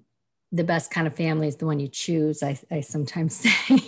the 0.54 0.64
best 0.64 0.92
kind 0.92 1.08
of 1.08 1.16
family 1.16 1.48
is 1.48 1.58
the 1.58 1.66
one 1.66 1.80
you 1.80 1.90
choose 1.90 2.42
i, 2.44 2.58
I 2.72 2.82
sometimes 2.82 3.36
say. 3.44 3.82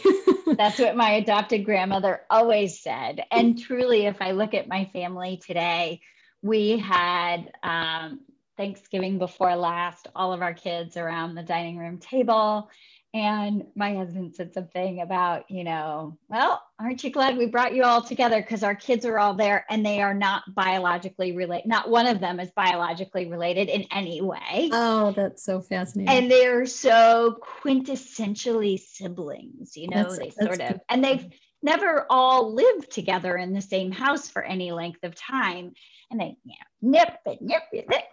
That's 0.57 0.79
what 0.79 0.95
my 0.95 1.11
adopted 1.11 1.65
grandmother 1.65 2.21
always 2.29 2.79
said. 2.79 3.23
And 3.31 3.57
truly 3.59 4.05
if 4.05 4.21
i 4.21 4.31
look 4.31 4.53
at 4.53 4.67
my 4.67 4.89
family 4.93 5.41
today 5.45 6.01
we 6.41 6.77
had 6.77 7.51
um, 7.63 8.19
Thanksgiving 8.57 9.17
before 9.17 9.55
last, 9.55 10.07
all 10.15 10.33
of 10.33 10.41
our 10.41 10.53
kids 10.53 10.97
around 10.97 11.35
the 11.35 11.43
dining 11.43 11.77
room 11.77 11.97
table. 11.99 12.69
And 13.13 13.67
my 13.77 13.95
husband 13.95 14.35
said 14.35 14.53
something 14.53 14.99
about, 14.99 15.49
you 15.49 15.63
know, 15.63 16.17
well, 16.27 16.61
aren't 16.77 17.01
you 17.01 17.11
glad 17.11 17.37
we 17.37 17.45
brought 17.45 17.73
you 17.73 17.83
all 17.83 18.01
together? 18.01 18.41
Because 18.41 18.61
our 18.61 18.75
kids 18.75 19.05
are 19.05 19.17
all 19.17 19.33
there 19.33 19.65
and 19.69 19.85
they 19.85 20.01
are 20.01 20.13
not 20.13 20.43
biologically 20.53 21.31
related. 21.31 21.65
Not 21.65 21.89
one 21.89 22.07
of 22.07 22.19
them 22.19 22.41
is 22.41 22.51
biologically 22.51 23.27
related 23.27 23.69
in 23.69 23.85
any 23.89 24.21
way. 24.21 24.69
Oh, 24.73 25.11
that's 25.11 25.45
so 25.45 25.61
fascinating. 25.61 26.13
And 26.13 26.29
they're 26.29 26.65
so 26.65 27.39
quintessentially 27.63 28.79
siblings, 28.79 29.77
you 29.77 29.87
know, 29.87 30.03
that's, 30.03 30.19
they 30.19 30.31
sort 30.31 30.59
of, 30.59 30.81
and 30.89 31.01
they've 31.01 31.25
never 31.63 32.05
all 32.09 32.53
lived 32.53 32.91
together 32.91 33.37
in 33.37 33.53
the 33.53 33.61
same 33.61 33.93
house 33.93 34.27
for 34.27 34.43
any 34.43 34.73
length 34.73 35.05
of 35.05 35.15
time 35.15 35.71
and 36.11 36.19
they 36.19 36.37
nip 36.81 37.09
and 37.25 37.41
nip, 37.41 37.63
nip, 37.73 37.87
nip, 37.87 38.03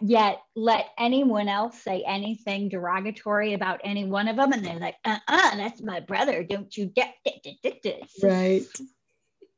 yet 0.00 0.40
let 0.54 0.86
anyone 0.98 1.48
else 1.48 1.82
say 1.82 2.02
anything 2.06 2.68
derogatory 2.68 3.54
about 3.54 3.80
any 3.84 4.04
one 4.04 4.28
of 4.28 4.36
them. 4.36 4.52
And 4.52 4.64
they're 4.64 4.78
like 4.78 4.96
uh-uh 5.04 5.56
that's 5.56 5.82
my 5.82 6.00
brother. 6.00 6.42
Don't 6.44 6.74
you 6.76 6.86
get 6.86 7.14
it? 7.24 8.08
Right. 8.22 8.64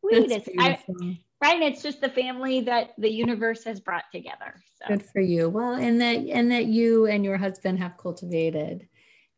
Sweetest 0.01 0.49
I, 0.59 0.79
right? 1.43 1.63
It's 1.63 1.83
just 1.83 2.01
the 2.01 2.11
family 2.11 2.63
that 2.63 2.91
the 2.99 3.11
universe 3.11 3.65
has 3.65 3.81
brought 3.81 4.05
together 4.13 4.63
so. 4.81 4.89
good 4.89 5.05
for 5.05 5.21
you. 5.21 5.49
Well 5.49 5.75
and 5.75 6.01
that 6.01 6.17
and 6.17 6.51
that 6.53 6.67
you 6.67 7.07
and 7.07 7.25
your 7.25 7.37
husband 7.37 7.79
have 7.81 7.97
cultivated 7.97 8.89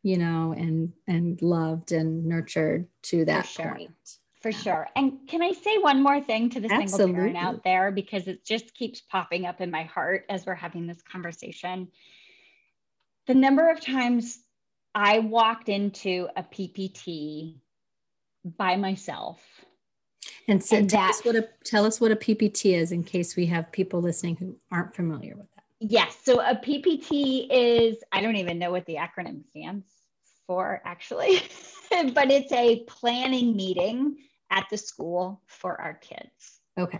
you 0.03 0.17
know 0.17 0.53
and 0.57 0.93
and 1.07 1.41
loved 1.41 1.91
and 1.91 2.25
nurtured 2.25 2.87
to 3.03 3.25
that 3.25 3.45
sure. 3.45 3.75
point 3.75 4.17
for 4.41 4.51
sure. 4.51 4.87
And 4.95 5.19
can 5.27 5.41
I 5.41 5.51
say 5.51 5.77
one 5.77 6.01
more 6.01 6.19
thing 6.19 6.49
to 6.51 6.59
the 6.59 6.71
Absolutely. 6.71 6.89
single 6.89 7.15
parent 7.15 7.37
out 7.37 7.63
there 7.63 7.91
because 7.91 8.27
it 8.27 8.43
just 8.43 8.73
keeps 8.73 9.01
popping 9.01 9.45
up 9.45 9.61
in 9.61 9.69
my 9.69 9.83
heart 9.83 10.25
as 10.29 10.45
we're 10.45 10.55
having 10.55 10.87
this 10.87 11.01
conversation. 11.03 11.89
The 13.27 13.35
number 13.35 13.69
of 13.69 13.79
times 13.79 14.39
I 14.95 15.19
walked 15.19 15.69
into 15.69 16.27
a 16.35 16.43
PPT 16.43 17.59
by 18.43 18.75
myself. 18.77 19.41
And 20.47 20.63
so 20.63 20.77
and 20.77 20.89
tell, 20.89 21.01
that, 21.01 21.09
us 21.11 21.21
what 21.23 21.35
a, 21.35 21.47
tell 21.63 21.85
us 21.85 22.01
what 22.01 22.11
a 22.11 22.15
PPT 22.15 22.75
is 22.75 22.91
in 22.91 23.03
case 23.03 23.35
we 23.35 23.45
have 23.45 23.71
people 23.71 24.01
listening 24.01 24.37
who 24.37 24.57
aren't 24.71 24.95
familiar 24.95 25.35
with 25.35 25.47
that. 25.55 25.63
Yes. 25.79 26.17
So 26.23 26.41
a 26.41 26.55
PPT 26.55 27.47
is, 27.49 27.97
I 28.11 28.21
don't 28.21 28.37
even 28.37 28.57
know 28.57 28.71
what 28.71 28.85
the 28.87 28.95
acronym 28.95 29.47
stands 29.49 29.85
for 30.47 30.81
actually, 30.83 31.43
but 31.91 32.31
it's 32.31 32.51
a 32.51 32.83
planning 32.87 33.55
meeting 33.55 34.17
at 34.51 34.67
the 34.69 34.77
school 34.77 35.41
for 35.47 35.79
our 35.81 35.95
kids. 35.95 36.59
Okay. 36.77 36.99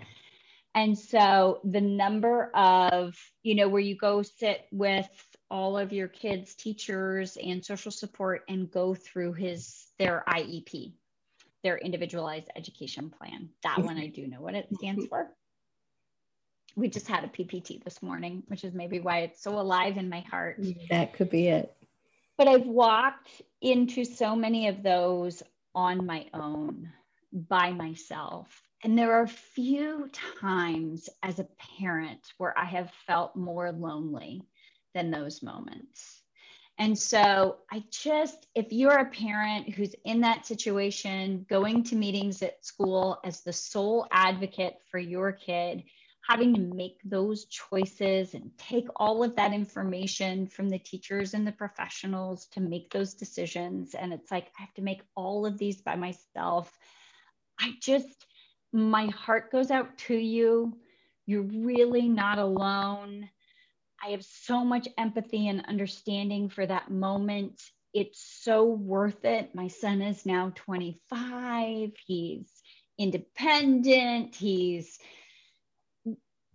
And 0.74 0.98
so 0.98 1.60
the 1.66 1.82
number 1.82 2.50
of, 2.56 3.16
you 3.44 3.56
know, 3.56 3.68
where 3.68 3.82
you 3.82 3.96
go 3.96 4.22
sit 4.22 4.66
with 4.72 5.10
all 5.50 5.78
of 5.78 5.92
your 5.92 6.08
kids' 6.08 6.56
teachers 6.56 7.38
and 7.38 7.64
social 7.64 7.92
support 7.92 8.44
and 8.48 8.72
go 8.72 8.96
through 8.96 9.34
his 9.34 9.88
their 10.00 10.24
IEP, 10.30 10.94
their 11.64 11.78
individualized 11.78 12.50
education 12.56 13.10
plan. 13.10 13.50
That 13.64 13.80
one 13.80 13.98
I 13.98 14.08
do 14.08 14.28
know 14.28 14.42
what 14.42 14.56
it 14.56 14.70
stands 14.78 15.06
for. 15.08 15.30
We 16.78 16.88
just 16.88 17.08
had 17.10 17.26
a 17.26 17.28
PPT 17.28 17.84
this 17.84 18.02
morning, 18.02 18.44
which 18.48 18.64
is 18.64 18.74
maybe 18.74 19.02
why 19.02 19.20
it's 19.20 19.44
so 19.44 19.60
alive 19.60 19.98
in 19.98 20.08
my 20.08 20.22
heart. 20.22 20.64
That 20.90 21.14
could 21.14 21.30
be 21.30 21.50
it. 21.50 21.76
But 22.38 22.48
I've 22.48 22.66
walked 22.66 23.42
into 23.60 24.06
so 24.06 24.38
many 24.38 24.70
of 24.70 24.82
those 24.82 25.44
on 25.76 26.06
my 26.06 26.28
own 26.34 26.90
by 27.34 27.72
myself. 27.72 28.62
And 28.84 28.98
there 28.98 29.14
are 29.14 29.28
few 29.28 30.10
times 30.40 31.08
as 31.22 31.40
a 31.40 31.48
parent 31.80 32.34
where 32.38 32.58
I 32.58 32.66
have 32.66 32.92
felt 33.06 33.36
more 33.36 33.72
lonely 33.72 34.48
than 34.94 35.12
those 35.12 35.44
moments. 35.44 36.22
And 36.80 36.98
so 36.98 37.58
I 37.72 37.84
just, 37.92 38.48
if 38.56 38.72
you're 38.72 38.98
a 38.98 39.10
parent 39.10 39.70
who's 39.70 39.94
in 40.04 40.22
that 40.22 40.48
situation, 40.48 41.46
going 41.48 41.84
to 41.86 41.96
meetings 41.96 42.42
at 42.42 42.66
school 42.66 43.20
as 43.24 43.42
the 43.42 43.54
sole 43.54 44.08
advocate 44.12 44.78
for 44.90 44.98
your 44.98 45.32
kid, 45.32 45.84
having 46.28 46.56
to 46.56 46.60
make 46.60 46.98
those 47.04 47.46
choices 47.46 48.34
and 48.34 48.52
take 48.58 48.88
all 48.96 49.24
of 49.24 49.36
that 49.36 49.54
information 49.54 50.48
from 50.48 50.70
the 50.70 50.80
teachers 50.80 51.34
and 51.34 51.46
the 51.46 51.52
professionals 51.52 52.48
to 52.48 52.62
make 52.62 52.92
those 52.92 53.14
decisions. 53.14 53.94
And 53.94 54.12
it's 54.12 54.32
like, 54.32 54.48
I 54.58 54.64
have 54.64 54.74
to 54.76 54.82
make 54.82 55.02
all 55.16 55.46
of 55.46 55.58
these 55.58 55.82
by 55.82 55.96
myself. 55.96 56.72
I 57.62 57.74
just, 57.82 58.26
my 58.74 59.08
heart 59.08 59.52
goes 59.52 59.72
out 59.72 59.98
to 60.00 60.16
you. 60.16 60.78
You're 61.26 61.44
really 61.44 62.10
not 62.10 62.40
alone. 62.40 63.30
I 64.04 64.10
have 64.10 64.24
so 64.24 64.66
much 64.66 64.88
empathy 64.98 65.48
and 65.48 65.66
understanding 65.68 66.50
for 66.50 66.66
that 66.66 66.90
moment. 66.90 67.62
It's 67.94 68.20
so 68.42 68.66
worth 68.66 69.26
it. 69.26 69.54
My 69.54 69.68
son 69.68 70.02
is 70.02 70.26
now 70.26 70.52
25. 70.56 71.92
He's 72.08 72.50
independent. 72.98 74.36
He's 74.36 74.98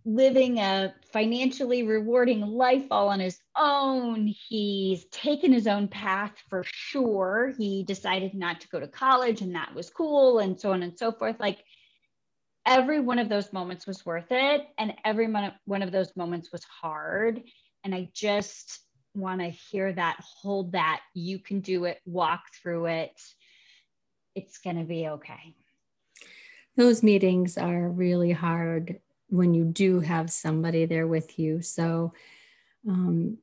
living 0.09 0.59
a 0.61 0.95
financially 1.12 1.83
rewarding 1.83 2.40
life 2.40 2.87
all 2.92 3.09
on 3.09 3.19
his 3.19 3.40
own. 3.57 4.29
He's 4.49 5.05
taken 5.07 5.53
his 5.53 5.66
own 5.66 5.88
path 5.88 6.33
for 6.49 6.62
sure. 6.64 7.53
He 7.59 7.83
decided 7.83 8.33
not 8.33 8.61
to 8.61 8.69
go 8.69 8.79
to 8.79 8.87
college, 8.87 9.42
and 9.42 9.57
that 9.57 9.75
was 9.75 9.90
cool, 9.90 10.38
and 10.38 10.59
so 10.59 10.73
on 10.73 10.85
and 10.85 10.97
so 10.97 11.11
forth. 11.11 11.40
Like 11.40 11.59
every 12.64 13.01
one 13.01 13.19
of 13.19 13.29
those 13.29 13.53
moments 13.53 13.85
was 13.85 14.07
worth 14.07 14.31
it, 14.31 14.66
and 14.79 14.95
every 15.05 15.29
one 15.64 15.83
of 15.83 15.92
those 15.92 16.16
moments 16.16 16.53
was 16.53 16.62
hard. 16.64 17.42
And 17.83 17.92
I 17.92 18.09
just 18.14 18.81
want 19.14 19.40
to 19.40 19.49
hear 19.49 19.92
that, 19.92 20.19
hold 20.21 20.73
that. 20.73 21.01
You 21.14 21.40
can 21.40 21.61
do 21.61 21.85
it, 21.85 22.01
walk 22.07 22.42
through 22.62 22.87
it. 22.87 23.21
It's 24.37 24.59
going 24.59 24.77
to 24.77 24.85
be 24.85 25.09
okay. 25.09 25.57
Those 26.77 27.03
meetings 27.03 27.59
are 27.59 27.88
really 27.88 28.33
hard 28.33 29.01
when 29.29 29.55
you 29.55 29.65
do 29.65 30.01
have 30.01 30.31
somebody 30.31 30.87
there 30.87 31.07
with 31.07 31.39
you. 31.39 31.62
So, 31.62 32.12
um, 32.89 33.39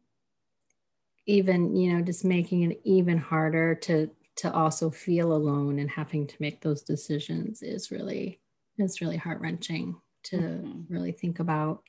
even 1.25 1.75
you 1.75 1.93
know, 1.93 2.01
just 2.01 2.25
making 2.25 2.71
it 2.71 2.81
even 2.83 3.17
harder 3.17 3.75
to 3.75 4.09
to 4.35 4.51
also 4.51 4.89
feel 4.89 5.33
alone 5.33 5.79
and 5.79 5.89
having 5.89 6.25
to 6.27 6.35
make 6.39 6.61
those 6.61 6.81
decisions 6.81 7.61
is 7.61 7.91
really 7.91 8.39
is 8.77 9.01
really 9.01 9.17
heart 9.17 9.39
wrenching 9.39 9.95
to 10.23 10.37
mm-hmm. 10.37 10.81
really 10.93 11.11
think 11.11 11.39
about. 11.39 11.83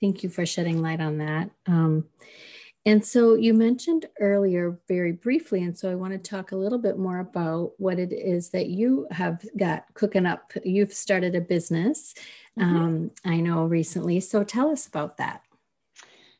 Thank 0.00 0.22
you 0.22 0.30
for 0.30 0.46
shedding 0.46 0.80
light 0.80 1.00
on 1.00 1.18
that. 1.18 1.50
Um, 1.66 2.06
and 2.86 3.04
so 3.04 3.34
you 3.34 3.52
mentioned 3.52 4.06
earlier 4.20 4.78
very 4.88 5.12
briefly, 5.12 5.62
and 5.62 5.76
so 5.76 5.90
I 5.90 5.94
want 5.94 6.12
to 6.12 6.18
talk 6.18 6.52
a 6.52 6.56
little 6.56 6.78
bit 6.78 6.98
more 6.98 7.18
about 7.18 7.72
what 7.78 7.98
it 7.98 8.12
is 8.12 8.50
that 8.50 8.68
you 8.68 9.06
have 9.10 9.44
got 9.56 9.84
cooking 9.94 10.24
up. 10.24 10.52
You've 10.64 10.92
started 10.92 11.34
a 11.34 11.40
business, 11.42 12.14
mm-hmm. 12.58 12.76
um, 12.76 13.10
I 13.24 13.40
know 13.40 13.64
recently. 13.64 14.20
So 14.20 14.44
tell 14.44 14.70
us 14.70 14.86
about 14.86 15.18
that. 15.18 15.42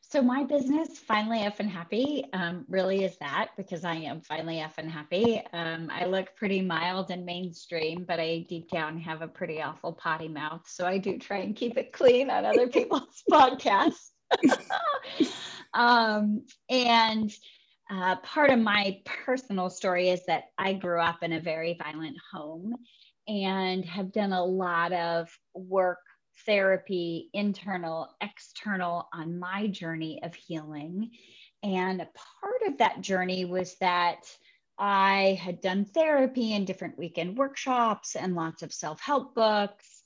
So 0.01 0.21
my 0.21 0.43
business, 0.43 0.99
finally 0.99 1.39
effing 1.39 1.69
happy, 1.69 2.25
um, 2.33 2.65
really 2.69 3.05
is 3.05 3.17
that 3.19 3.51
because 3.57 3.85
I 3.85 3.95
am 3.95 4.21
finally 4.23 4.57
effing 4.57 4.91
happy. 4.91 5.41
Um, 5.53 5.89
I 5.93 6.07
look 6.07 6.35
pretty 6.35 6.63
mild 6.63 7.13
and 7.13 7.25
mainstream, 7.25 8.05
but 8.09 8.19
I 8.19 8.45
deep 8.49 8.71
down 8.71 8.99
have 8.99 9.23
a 9.23 9.29
pretty 9.29 9.63
awful 9.63 9.93
potty 9.93 10.27
mouth. 10.27 10.63
So 10.67 10.85
I 10.85 10.99
do 10.99 11.17
try 11.17 11.39
and 11.39 11.55
keep 11.55 11.79
it 11.79 11.93
clean 11.93 12.29
on 12.29 12.45
other 12.45 12.67
people's 12.73 13.23
podcasts. 13.31 14.11
um, 15.75 16.45
and 16.69 17.31
uh, 17.91 18.17
part 18.17 18.51
of 18.51 18.59
my 18.59 19.01
personal 19.05 19.69
story 19.69 20.11
is 20.11 20.25
that 20.27 20.45
I 20.57 20.75
grew 20.75 21.01
up 21.01 21.23
in 21.23 21.33
a 21.33 21.41
very 21.41 21.77
violent 21.83 22.17
home 22.33 22.77
and 23.27 23.85
have 23.85 24.13
done 24.13 24.33
a 24.33 24.45
lot 24.45 24.93
of 24.93 25.29
work, 25.55 25.99
therapy, 26.47 27.31
internal, 27.35 28.09
external 28.21 29.09
on 29.13 29.39
my 29.39 29.67
journey 29.67 30.21
of 30.23 30.35
healing. 30.35 31.11
And 31.63 32.01
a 32.01 32.09
part 32.43 32.63
of 32.73 32.79
that 32.79 33.01
journey 33.01 33.45
was 33.45 33.77
that 33.81 34.25
I 34.79 35.39
had 35.43 35.61
done 35.61 35.85
therapy 35.85 36.55
and 36.55 36.67
different 36.67 36.97
weekend 36.97 37.37
workshops 37.37 38.17
and 38.17 38.35
lots 38.35 38.63
of 38.63 38.73
self 38.73 39.01
help 39.01 39.35
books 39.35 40.00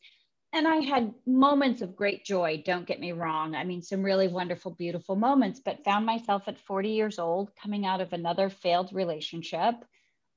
and 0.55 0.69
I 0.69 0.77
had 0.77 1.13
moments 1.27 1.83
of 1.83 1.97
great 1.97 2.25
joy, 2.25 2.63
don't 2.65 2.87
get 2.87 3.01
me 3.01 3.11
wrong. 3.11 3.57
I 3.57 3.65
mean, 3.65 3.83
some 3.83 4.03
really 4.03 4.29
wonderful, 4.29 4.71
beautiful 4.71 5.17
moments, 5.17 5.61
but 5.61 5.85
found 5.85 6.07
myself 6.07 6.45
at 6.47 6.61
40 6.61 6.91
years 6.91 7.19
old 7.19 7.51
coming 7.61 7.85
out 7.85 8.01
of 8.01 8.13
another 8.13 8.49
failed 8.49 8.93
relationship 8.93 9.75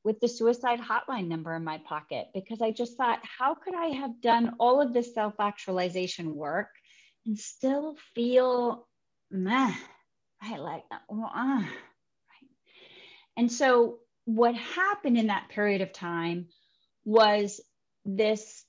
with 0.04 0.20
the 0.20 0.28
suicide 0.28 0.80
hotline 0.80 1.28
number 1.28 1.56
in 1.56 1.64
my 1.64 1.78
pocket 1.80 2.30
because 2.34 2.62
I 2.62 2.72
just 2.72 2.98
thought, 2.98 3.20
how 3.24 3.54
could 3.54 3.76
I 3.76 3.88
have 3.88 4.20
done 4.20 4.56
all 4.60 4.82
of 4.82 4.92
this 4.92 5.14
self 5.14 5.36
actualization 5.40 6.36
work 6.36 6.70
and 7.28 7.38
still 7.38 7.96
feel 8.16 8.88
meh? 9.30 9.74
I 10.42 10.58
like, 10.58 10.84
uh, 10.92 11.22
uh, 11.36 11.64
And 13.36 13.52
so, 13.52 14.00
what 14.26 14.56
happened 14.56 15.18
in 15.18 15.28
that 15.28 15.50
period 15.50 15.82
of 15.82 15.94
time 15.94 16.48
was 17.06 17.62
this 18.04 18.64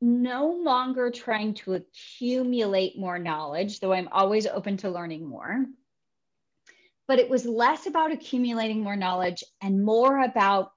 no 0.00 0.50
longer 0.50 1.10
trying 1.10 1.54
to 1.54 1.74
accumulate 1.74 2.98
more 2.98 3.18
knowledge, 3.18 3.80
though 3.80 3.92
I'm 3.92 4.08
always 4.12 4.46
open 4.46 4.76
to 4.78 4.90
learning 4.90 5.26
more. 5.26 5.64
But 7.08 7.18
it 7.18 7.30
was 7.30 7.46
less 7.46 7.86
about 7.86 8.12
accumulating 8.12 8.82
more 8.82 8.96
knowledge 8.96 9.44
and 9.62 9.84
more 9.84 10.22
about 10.22 10.72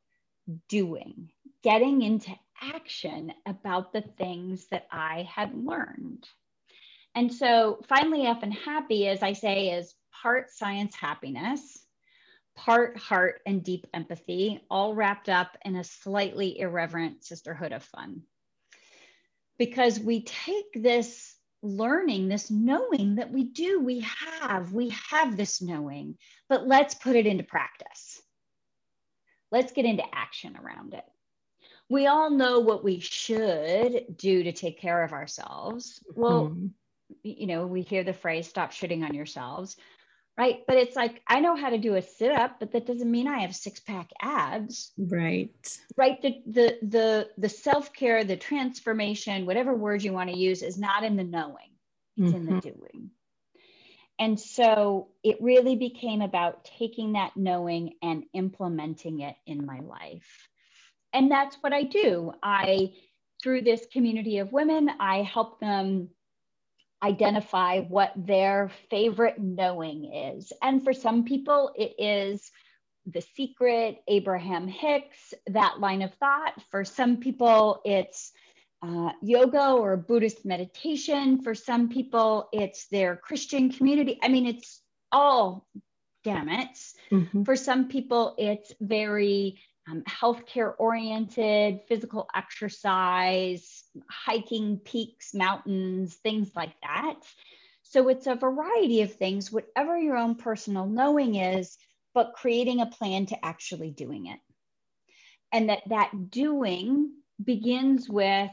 doing, 0.69 1.31
getting 1.63 2.01
into 2.01 2.31
action 2.61 3.33
about 3.45 3.93
the 3.93 4.01
things 4.01 4.67
that 4.67 4.87
I 4.91 5.23
had 5.23 5.55
learned. 5.55 6.27
And 7.15 7.33
so, 7.33 7.81
finally, 7.87 8.21
effing 8.21 8.53
happy, 8.53 9.07
as 9.07 9.23
I 9.23 9.33
say, 9.33 9.71
is 9.71 9.93
part 10.21 10.51
science 10.51 10.95
happiness, 10.95 11.83
part 12.55 12.97
heart 12.97 13.41
and 13.45 13.63
deep 13.63 13.87
empathy, 13.93 14.61
all 14.69 14.93
wrapped 14.93 15.29
up 15.29 15.57
in 15.65 15.75
a 15.75 15.83
slightly 15.83 16.59
irreverent 16.59 17.23
sisterhood 17.23 17.71
of 17.71 17.83
fun 17.83 18.23
because 19.59 19.99
we 19.99 20.23
take 20.23 20.71
this 20.73 21.35
learning, 21.61 22.29
this 22.29 22.49
knowing 22.49 23.15
that 23.15 23.31
we 23.31 23.43
do, 23.43 23.81
we 23.81 23.99
have, 24.41 24.71
we 24.71 24.89
have 25.11 25.37
this 25.37 25.61
knowing, 25.61 26.17
but 26.47 26.65
let's 26.65 26.95
put 26.95 27.15
it 27.15 27.27
into 27.27 27.43
practice. 27.43 28.21
Let's 29.51 29.73
get 29.73 29.85
into 29.85 30.03
action 30.13 30.57
around 30.57 30.93
it. 30.93 31.03
We 31.89 32.07
all 32.07 32.29
know 32.29 32.59
what 32.59 32.83
we 32.83 32.99
should 32.99 34.05
do 34.15 34.43
to 34.43 34.51
take 34.53 34.79
care 34.79 35.03
of 35.03 35.11
ourselves. 35.11 35.99
Well, 36.15 36.49
mm-hmm. 36.49 36.67
you 37.23 37.47
know, 37.47 37.67
we 37.67 37.81
hear 37.81 38.03
the 38.03 38.13
phrase 38.13 38.47
stop 38.47 38.71
shitting 38.71 39.03
on 39.03 39.13
yourselves 39.13 39.75
right? 40.39 40.61
But 40.65 40.77
it's 40.77 40.95
like 40.95 41.21
i 41.27 41.41
know 41.41 41.55
how 41.55 41.69
to 41.69 41.77
do 41.77 41.95
a 41.95 42.01
sit 42.01 42.31
up 42.31 42.59
but 42.59 42.71
that 42.71 42.87
doesn't 42.87 43.11
mean 43.11 43.27
i 43.27 43.39
have 43.39 43.55
six 43.55 43.79
pack 43.81 44.09
abs. 44.21 44.93
Right. 44.97 45.77
Right? 45.97 46.21
The 46.21 46.41
the 46.47 46.77
the, 46.81 47.29
the 47.37 47.49
self-care 47.49 48.23
the 48.23 48.37
transformation 48.37 49.45
whatever 49.45 49.75
word 49.75 50.01
you 50.01 50.13
want 50.13 50.29
to 50.29 50.37
use 50.37 50.63
is 50.63 50.79
not 50.79 51.03
in 51.03 51.17
the 51.17 51.23
knowing. 51.23 51.71
It's 52.17 52.27
mm-hmm. 52.27 52.37
in 52.37 52.45
the 52.45 52.51
mm-hmm. 52.53 52.69
doing. 52.69 53.11
And 54.17 54.39
so 54.39 55.09
it 55.23 55.37
really 55.41 55.75
became 55.75 56.21
about 56.21 56.65
taking 56.65 57.13
that 57.13 57.37
knowing 57.37 57.93
and 58.01 58.25
implementing 58.33 59.21
it 59.21 59.35
in 59.45 59.65
my 59.65 59.79
life. 59.79 60.49
And 61.13 61.29
that's 61.29 61.57
what 61.61 61.73
i 61.73 61.83
do. 61.83 62.31
I 62.41 62.93
through 63.43 63.61
this 63.61 63.85
community 63.93 64.39
of 64.39 64.51
women 64.51 64.89
i 64.99 65.21
help 65.21 65.59
them 65.59 66.09
identify 67.01 67.79
what 67.81 68.11
their 68.15 68.71
favorite 68.89 69.39
knowing 69.39 70.13
is. 70.13 70.51
And 70.61 70.83
for 70.83 70.93
some 70.93 71.23
people, 71.23 71.71
it 71.75 71.93
is 71.97 72.51
The 73.05 73.21
Secret, 73.21 73.99
Abraham 74.07 74.67
Hicks, 74.67 75.33
that 75.47 75.79
line 75.79 76.01
of 76.01 76.13
thought. 76.15 76.53
For 76.71 76.83
some 76.83 77.17
people, 77.17 77.81
it's 77.85 78.31
uh, 78.81 79.11
yoga 79.21 79.71
or 79.71 79.97
Buddhist 79.97 80.45
meditation. 80.45 81.41
For 81.41 81.55
some 81.55 81.89
people, 81.89 82.49
it's 82.51 82.87
their 82.87 83.15
Christian 83.15 83.71
community. 83.71 84.19
I 84.21 84.27
mean, 84.27 84.45
it's 84.45 84.81
all 85.11 85.67
gamuts. 86.25 86.93
Mm-hmm. 87.11 87.43
For 87.43 87.55
some 87.55 87.87
people, 87.87 88.35
it's 88.37 88.73
very 88.81 89.61
um, 89.89 90.03
healthcare 90.03 90.73
oriented, 90.77 91.81
physical 91.87 92.27
exercise, 92.35 93.83
hiking 94.09 94.77
peaks, 94.77 95.33
mountains, 95.33 96.15
things 96.15 96.51
like 96.55 96.73
that. 96.83 97.15
So 97.83 98.07
it's 98.09 98.27
a 98.27 98.35
variety 98.35 99.01
of 99.01 99.15
things, 99.15 99.51
whatever 99.51 99.97
your 99.97 100.17
own 100.17 100.35
personal 100.35 100.85
knowing 100.85 101.35
is, 101.35 101.77
but 102.13 102.33
creating 102.33 102.81
a 102.81 102.85
plan 102.85 103.25
to 103.27 103.45
actually 103.45 103.91
doing 103.91 104.27
it. 104.27 104.39
And 105.51 105.69
that 105.69 105.81
that 105.87 106.29
doing 106.29 107.11
begins 107.43 108.07
with 108.07 108.51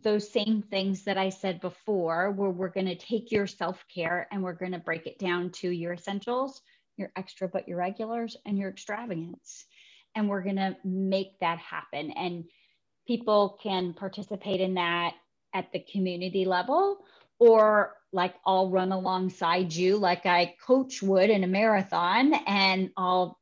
those 0.00 0.30
same 0.30 0.62
things 0.62 1.04
that 1.04 1.18
I 1.18 1.30
said 1.30 1.60
before, 1.60 2.30
where 2.30 2.50
we're 2.50 2.68
going 2.68 2.86
to 2.86 2.94
take 2.94 3.32
your 3.32 3.46
self 3.46 3.84
care 3.94 4.28
and 4.30 4.42
we're 4.42 4.52
going 4.54 4.72
to 4.72 4.78
break 4.78 5.06
it 5.06 5.18
down 5.18 5.50
to 5.50 5.68
your 5.68 5.92
essentials, 5.92 6.62
your 6.96 7.10
extra 7.16 7.48
but 7.48 7.68
your 7.68 7.78
regulars, 7.78 8.36
and 8.46 8.58
your 8.58 8.70
extravagance 8.70 9.66
and 10.14 10.28
we're 10.28 10.42
going 10.42 10.56
to 10.56 10.76
make 10.84 11.38
that 11.40 11.58
happen. 11.58 12.10
And 12.12 12.44
people 13.06 13.58
can 13.62 13.92
participate 13.94 14.60
in 14.60 14.74
that 14.74 15.14
at 15.52 15.72
the 15.72 15.80
community 15.80 16.44
level 16.44 17.04
or 17.38 17.94
like 18.12 18.34
I'll 18.46 18.70
run 18.70 18.92
alongside 18.92 19.72
you 19.72 19.96
like 19.96 20.24
I 20.26 20.54
coach 20.64 21.02
would 21.02 21.30
in 21.30 21.44
a 21.44 21.48
marathon 21.48 22.32
and 22.46 22.90
I'll 22.96 23.38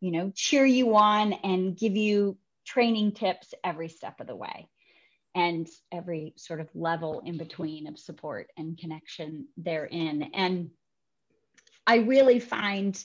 you 0.00 0.10
know 0.10 0.32
cheer 0.34 0.64
you 0.64 0.96
on 0.96 1.32
and 1.32 1.76
give 1.76 1.96
you 1.96 2.36
training 2.66 3.12
tips 3.12 3.54
every 3.64 3.88
step 3.88 4.20
of 4.20 4.26
the 4.26 4.36
way. 4.36 4.68
and 5.34 5.68
every 5.92 6.34
sort 6.36 6.60
of 6.60 6.68
level 6.74 7.22
in 7.24 7.38
between 7.38 7.86
of 7.86 7.98
support 7.98 8.50
and 8.56 8.76
connection 8.78 9.46
therein. 9.56 10.30
And 10.34 10.70
I 11.86 11.98
really 11.98 12.40
find 12.40 13.02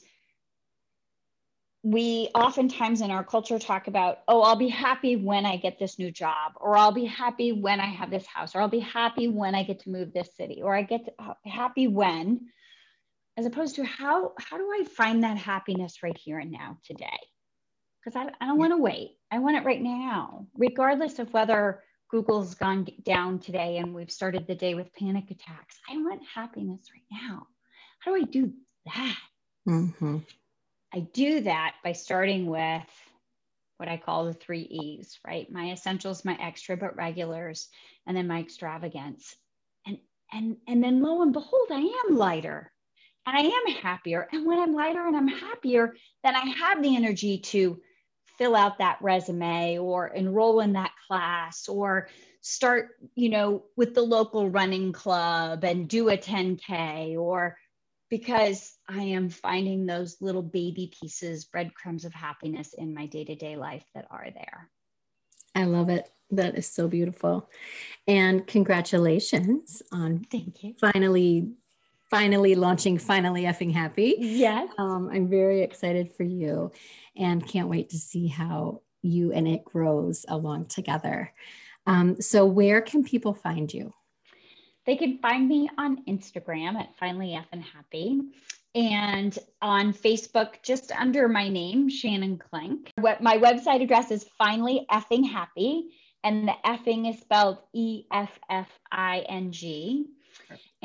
we 1.86 2.30
oftentimes 2.34 3.02
in 3.02 3.12
our 3.12 3.24
culture 3.24 3.60
talk 3.60 3.86
about, 3.86 4.22
oh, 4.28 4.42
I'll 4.42 4.56
be 4.56 4.70
happy 4.70 5.18
when 5.18 5.46
I 5.46 5.58
get 5.58 5.78
this 5.78 6.00
new 6.00 6.10
job, 6.10 6.54
or 6.56 6.76
I'll 6.76 6.92
be 6.92 7.06
happy 7.06 7.52
when 7.52 7.80
I 7.80 7.86
have 7.86 8.10
this 8.10 8.26
house, 8.26 8.56
or 8.56 8.62
I'll 8.62 8.68
be 8.68 8.80
happy 8.80 9.28
when 9.28 9.54
I 9.54 9.62
get 9.62 9.82
to 9.82 9.92
move 9.92 10.12
this 10.12 10.36
city, 10.36 10.64
or 10.64 10.76
I 10.76 10.82
get 10.82 11.06
to, 11.06 11.14
uh, 11.20 11.34
happy 11.46 11.88
when, 11.88 12.48
as 13.38 13.46
opposed 13.46 13.76
to 13.76 13.84
how 13.84 14.34
how 14.40 14.58
do 14.58 14.64
I 14.64 14.84
find 14.84 15.24
that 15.24 15.38
happiness 15.38 16.02
right 16.02 16.18
here 16.18 16.40
and 16.40 16.50
now 16.50 16.80
today? 16.84 17.20
Because 18.04 18.16
I, 18.16 18.32
I 18.44 18.48
don't 18.48 18.58
want 18.58 18.74
to 18.74 18.78
wait. 18.78 19.20
I 19.30 19.38
want 19.38 19.58
it 19.58 19.64
right 19.64 19.82
now, 19.82 20.48
regardless 20.58 21.20
of 21.20 21.32
whether 21.34 21.84
Google's 22.10 22.56
gone 22.56 22.88
down 23.04 23.38
today 23.38 23.78
and 23.78 23.94
we've 23.94 24.12
started 24.12 24.48
the 24.48 24.56
day 24.56 24.74
with 24.74 24.92
panic 24.96 25.30
attacks. 25.30 25.78
I 25.88 25.98
want 25.98 26.24
happiness 26.34 26.88
right 26.92 27.22
now. 27.22 27.46
How 28.00 28.16
do 28.16 28.24
I 28.24 28.26
do 28.26 28.54
that? 28.88 29.18
Mm-hmm. 29.68 30.18
I 30.96 31.00
do 31.00 31.42
that 31.42 31.76
by 31.84 31.92
starting 31.92 32.46
with 32.46 32.84
what 33.78 33.90
I 33.90 33.98
call 33.98 34.26
the 34.26 34.34
three 34.34 34.62
E's, 34.62 35.20
right? 35.28 35.52
My 35.52 35.72
essentials, 35.72 36.24
my 36.24 36.38
extra 36.40 36.78
but 36.78 36.96
regulars, 36.96 37.68
and 38.08 38.16
then 38.16 38.28
my 38.28 38.40
extravagance. 38.40 39.36
And 39.86 39.98
and 40.32 40.58
and 40.68 40.82
then 40.82 41.02
lo 41.02 41.22
and 41.22 41.34
behold, 41.34 41.68
I 41.70 42.06
am 42.08 42.16
lighter 42.16 42.72
and 43.26 43.36
I 43.36 43.42
am 43.42 43.76
happier. 43.82 44.28
And 44.32 44.46
when 44.46 44.58
I'm 44.58 44.74
lighter 44.74 45.06
and 45.06 45.18
I'm 45.18 45.28
happier, 45.28 45.96
then 46.24 46.36
I 46.36 46.46
have 46.46 46.82
the 46.82 46.96
energy 46.96 47.40
to 47.40 47.82
fill 48.38 48.56
out 48.56 48.78
that 48.78 49.02
resume 49.02 49.78
or 49.78 50.08
enroll 50.08 50.62
in 50.62 50.74
that 50.74 50.92
class 51.08 51.68
or 51.68 52.08
start, 52.40 52.92
you 53.16 53.30
know, 53.30 53.64
with 53.76 53.94
the 53.94 54.02
local 54.02 54.50
running 54.50 54.94
club 54.94 55.66
and 55.66 55.90
do 55.90 56.10
a 56.10 56.18
10K 56.18 57.18
or 57.18 57.58
because 58.18 58.78
I 58.88 59.02
am 59.02 59.28
finding 59.28 59.86
those 59.86 60.16
little 60.22 60.42
baby 60.42 60.90
pieces, 60.98 61.44
breadcrumbs 61.44 62.06
of 62.06 62.14
happiness 62.14 62.74
in 62.74 62.94
my 62.94 63.08
day 63.08 63.26
to 63.26 63.36
day 63.36 63.58
life 63.58 63.84
that 63.94 64.08
are 64.10 64.28
there. 64.34 64.70
I 65.54 65.66
love 65.66 65.90
it. 65.90 66.10
That 66.32 66.58
is 66.58 66.66
so 66.66 66.88
beautiful. 66.88 67.50
And 68.08 68.48
congratulations 68.48 69.82
on 69.92 70.26
Thank 70.32 70.64
you. 70.64 70.76
finally 70.80 71.50
finally 72.10 72.56
launching 72.56 72.98
finally 73.00 73.44
effing 73.44 73.74
happy 73.74 74.16
yes 74.20 74.70
um, 74.78 75.10
i'm 75.12 75.28
very 75.28 75.64
excited 75.64 76.14
for 76.14 76.22
you 76.22 76.72
and 77.18 77.48
can't 77.48 77.68
wait 77.68 77.90
to 77.90 77.98
see 77.98 78.28
how 78.28 78.80
you 79.02 79.34
and 79.34 79.48
it 79.48 79.66
grows 79.66 80.24
along 80.28 80.68
together 80.68 81.34
um, 81.88 82.22
so 82.22 82.46
where 82.46 82.80
can 82.80 83.04
people 83.04 83.34
find 83.34 83.74
you 83.74 83.92
they 84.86 84.96
can 84.96 85.18
find 85.20 85.48
me 85.48 85.70
on 85.78 86.04
Instagram 86.06 86.80
at 86.80 86.96
Finally 86.98 87.38
Effing 87.40 87.64
Happy 87.64 88.22
and 88.76 89.38
on 89.62 89.94
Facebook 89.94 90.62
just 90.64 90.92
under 90.92 91.28
my 91.30 91.48
name, 91.48 91.90
Shannon 91.90 92.38
Klink. 92.38 92.92
What 93.00 93.22
my 93.22 93.38
website 93.38 93.82
address 93.82 94.12
is 94.12 94.26
Finally 94.38 94.86
Effing 94.92 95.26
Happy, 95.26 95.92
and 96.24 96.48
the 96.48 96.56
effing 96.66 97.10
is 97.10 97.20
spelled 97.20 97.60
E 97.74 98.04
F 98.12 98.38
F 98.50 98.68
I 98.92 99.20
N 99.30 99.52
G 99.52 100.08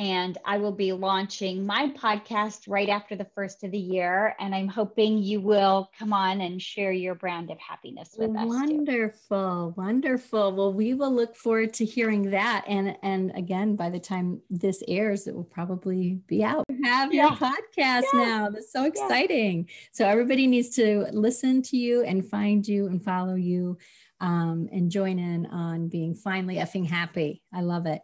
and 0.01 0.39
I 0.47 0.57
will 0.57 0.73
be 0.73 0.93
launching 0.93 1.67
my 1.67 1.91
podcast 1.91 2.61
right 2.67 2.89
after 2.89 3.17
the 3.17 3.27
first 3.35 3.63
of 3.65 3.71
the 3.71 3.79
year. 3.79 4.35
And 4.41 4.55
I'm 4.55 4.67
hoping 4.67 5.19
you 5.19 5.43
will 5.43 5.91
come 5.99 6.15
on 6.15 6.41
and 6.41 6.61
share 6.61 6.91
your 6.91 7.15
brand 7.15 7.51
of 7.51 7.59
happiness 7.59 8.15
with 8.17 8.35
us. 8.35 8.47
Wonderful, 8.47 9.75
wonderful. 9.77 10.53
Well, 10.55 10.73
we 10.73 10.95
will 10.95 11.15
look 11.15 11.37
forward 11.37 11.75
to 11.75 11.85
hearing 11.85 12.31
that. 12.31 12.65
And 12.67 12.97
and 13.03 13.33
again, 13.35 13.77
by 13.77 13.91
the 13.91 14.01
time 14.01 14.41
this 14.49 14.83
airs, 14.89 15.27
it 15.27 15.35
will 15.35 15.45
probably 15.45 16.21
be 16.27 16.43
out. 16.43 16.65
Have 16.83 17.13
yeah. 17.13 17.29
your 17.29 17.37
podcast 17.37 18.05
yeah. 18.15 18.25
now. 18.25 18.49
That's 18.49 18.73
so 18.73 18.85
exciting. 18.85 19.67
Yeah. 19.69 19.75
So 19.93 20.07
everybody 20.07 20.47
needs 20.47 20.71
to 20.77 21.09
listen 21.13 21.61
to 21.63 21.77
you 21.77 22.05
and 22.05 22.27
find 22.27 22.67
you 22.67 22.87
and 22.87 23.05
follow 23.05 23.35
you. 23.35 23.77
Um, 24.23 24.69
and 24.71 24.91
join 24.91 25.19
in 25.19 25.47
on 25.47 25.89
being 25.89 26.15
finally 26.15 26.57
effing 26.57 26.87
happy. 26.87 27.43
I 27.55 27.63
love 27.63 27.87
it. 27.87 28.03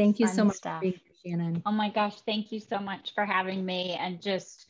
Thank 0.00 0.18
you 0.18 0.28
so 0.28 0.44
much 0.44 0.56
stuff. 0.56 0.82
Shannon. 1.26 1.62
Oh 1.66 1.72
my 1.72 1.90
gosh, 1.90 2.22
thank 2.22 2.50
you 2.52 2.58
so 2.58 2.78
much 2.78 3.12
for 3.14 3.26
having 3.26 3.66
me 3.66 3.98
and 4.00 4.22
just, 4.22 4.64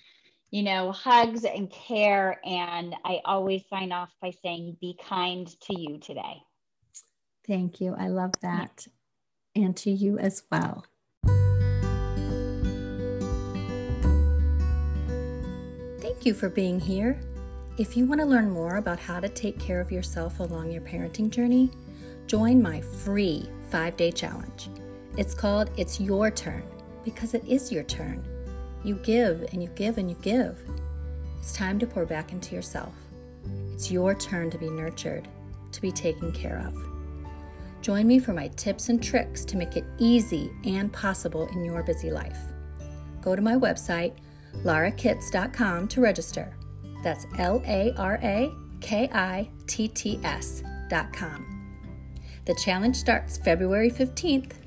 you 0.50 0.64
know, 0.64 0.90
hugs 0.90 1.44
and 1.44 1.70
care. 1.70 2.40
And 2.44 2.96
I 3.04 3.20
always 3.24 3.62
sign 3.70 3.92
off 3.92 4.10
by 4.20 4.32
saying, 4.42 4.76
be 4.80 4.98
kind 5.00 5.46
to 5.46 5.80
you 5.80 5.98
today. 5.98 6.42
Thank 7.46 7.80
you. 7.80 7.94
I 7.96 8.08
love 8.08 8.32
that. 8.42 8.88
And 9.54 9.76
to 9.76 9.92
you 9.92 10.18
as 10.18 10.42
well. 10.50 10.84
Thank 16.00 16.26
you 16.26 16.34
for 16.34 16.48
being 16.48 16.80
here. 16.80 17.20
If 17.78 17.96
you 17.96 18.04
want 18.04 18.20
to 18.20 18.26
learn 18.26 18.50
more 18.50 18.78
about 18.78 18.98
how 18.98 19.20
to 19.20 19.28
take 19.28 19.60
care 19.60 19.80
of 19.80 19.92
yourself 19.92 20.40
along 20.40 20.72
your 20.72 20.82
parenting 20.82 21.30
journey, 21.30 21.70
join 22.26 22.60
my 22.60 22.80
free 22.80 23.48
five 23.70 23.96
day 23.96 24.10
challenge. 24.10 24.68
It's 25.16 25.34
called 25.34 25.70
It's 25.76 26.00
Your 26.00 26.30
Turn 26.30 26.62
because 27.04 27.34
it 27.34 27.44
is 27.44 27.72
your 27.72 27.82
turn. 27.82 28.24
You 28.84 28.94
give 28.96 29.42
and 29.52 29.62
you 29.62 29.68
give 29.70 29.98
and 29.98 30.08
you 30.08 30.16
give. 30.22 30.62
It's 31.38 31.52
time 31.52 31.78
to 31.80 31.86
pour 31.86 32.06
back 32.06 32.32
into 32.32 32.54
yourself. 32.54 32.94
It's 33.72 33.90
your 33.90 34.14
turn 34.14 34.50
to 34.50 34.58
be 34.58 34.70
nurtured, 34.70 35.26
to 35.72 35.80
be 35.80 35.90
taken 35.90 36.32
care 36.32 36.64
of. 36.66 36.74
Join 37.82 38.06
me 38.06 38.18
for 38.18 38.32
my 38.32 38.48
tips 38.48 38.88
and 38.88 39.02
tricks 39.02 39.44
to 39.46 39.56
make 39.56 39.76
it 39.76 39.84
easy 39.98 40.52
and 40.64 40.92
possible 40.92 41.48
in 41.48 41.64
your 41.64 41.82
busy 41.82 42.11
life. 42.11 42.38
Go 43.20 43.34
to 43.34 43.42
my 43.42 43.54
website, 43.54 44.12
larakitts.com, 44.62 45.88
to 45.88 46.00
register. 46.00 46.54
That's 47.02 47.26
L 47.38 47.62
A 47.66 47.92
R 47.96 48.18
A 48.22 48.52
K 48.80 49.08
I 49.12 49.50
T 49.66 49.88
T 49.88 50.20
S.com. 50.22 51.46
The 52.44 52.54
challenge 52.54 52.96
starts 52.96 53.38
February 53.38 53.90
15th 53.90 54.59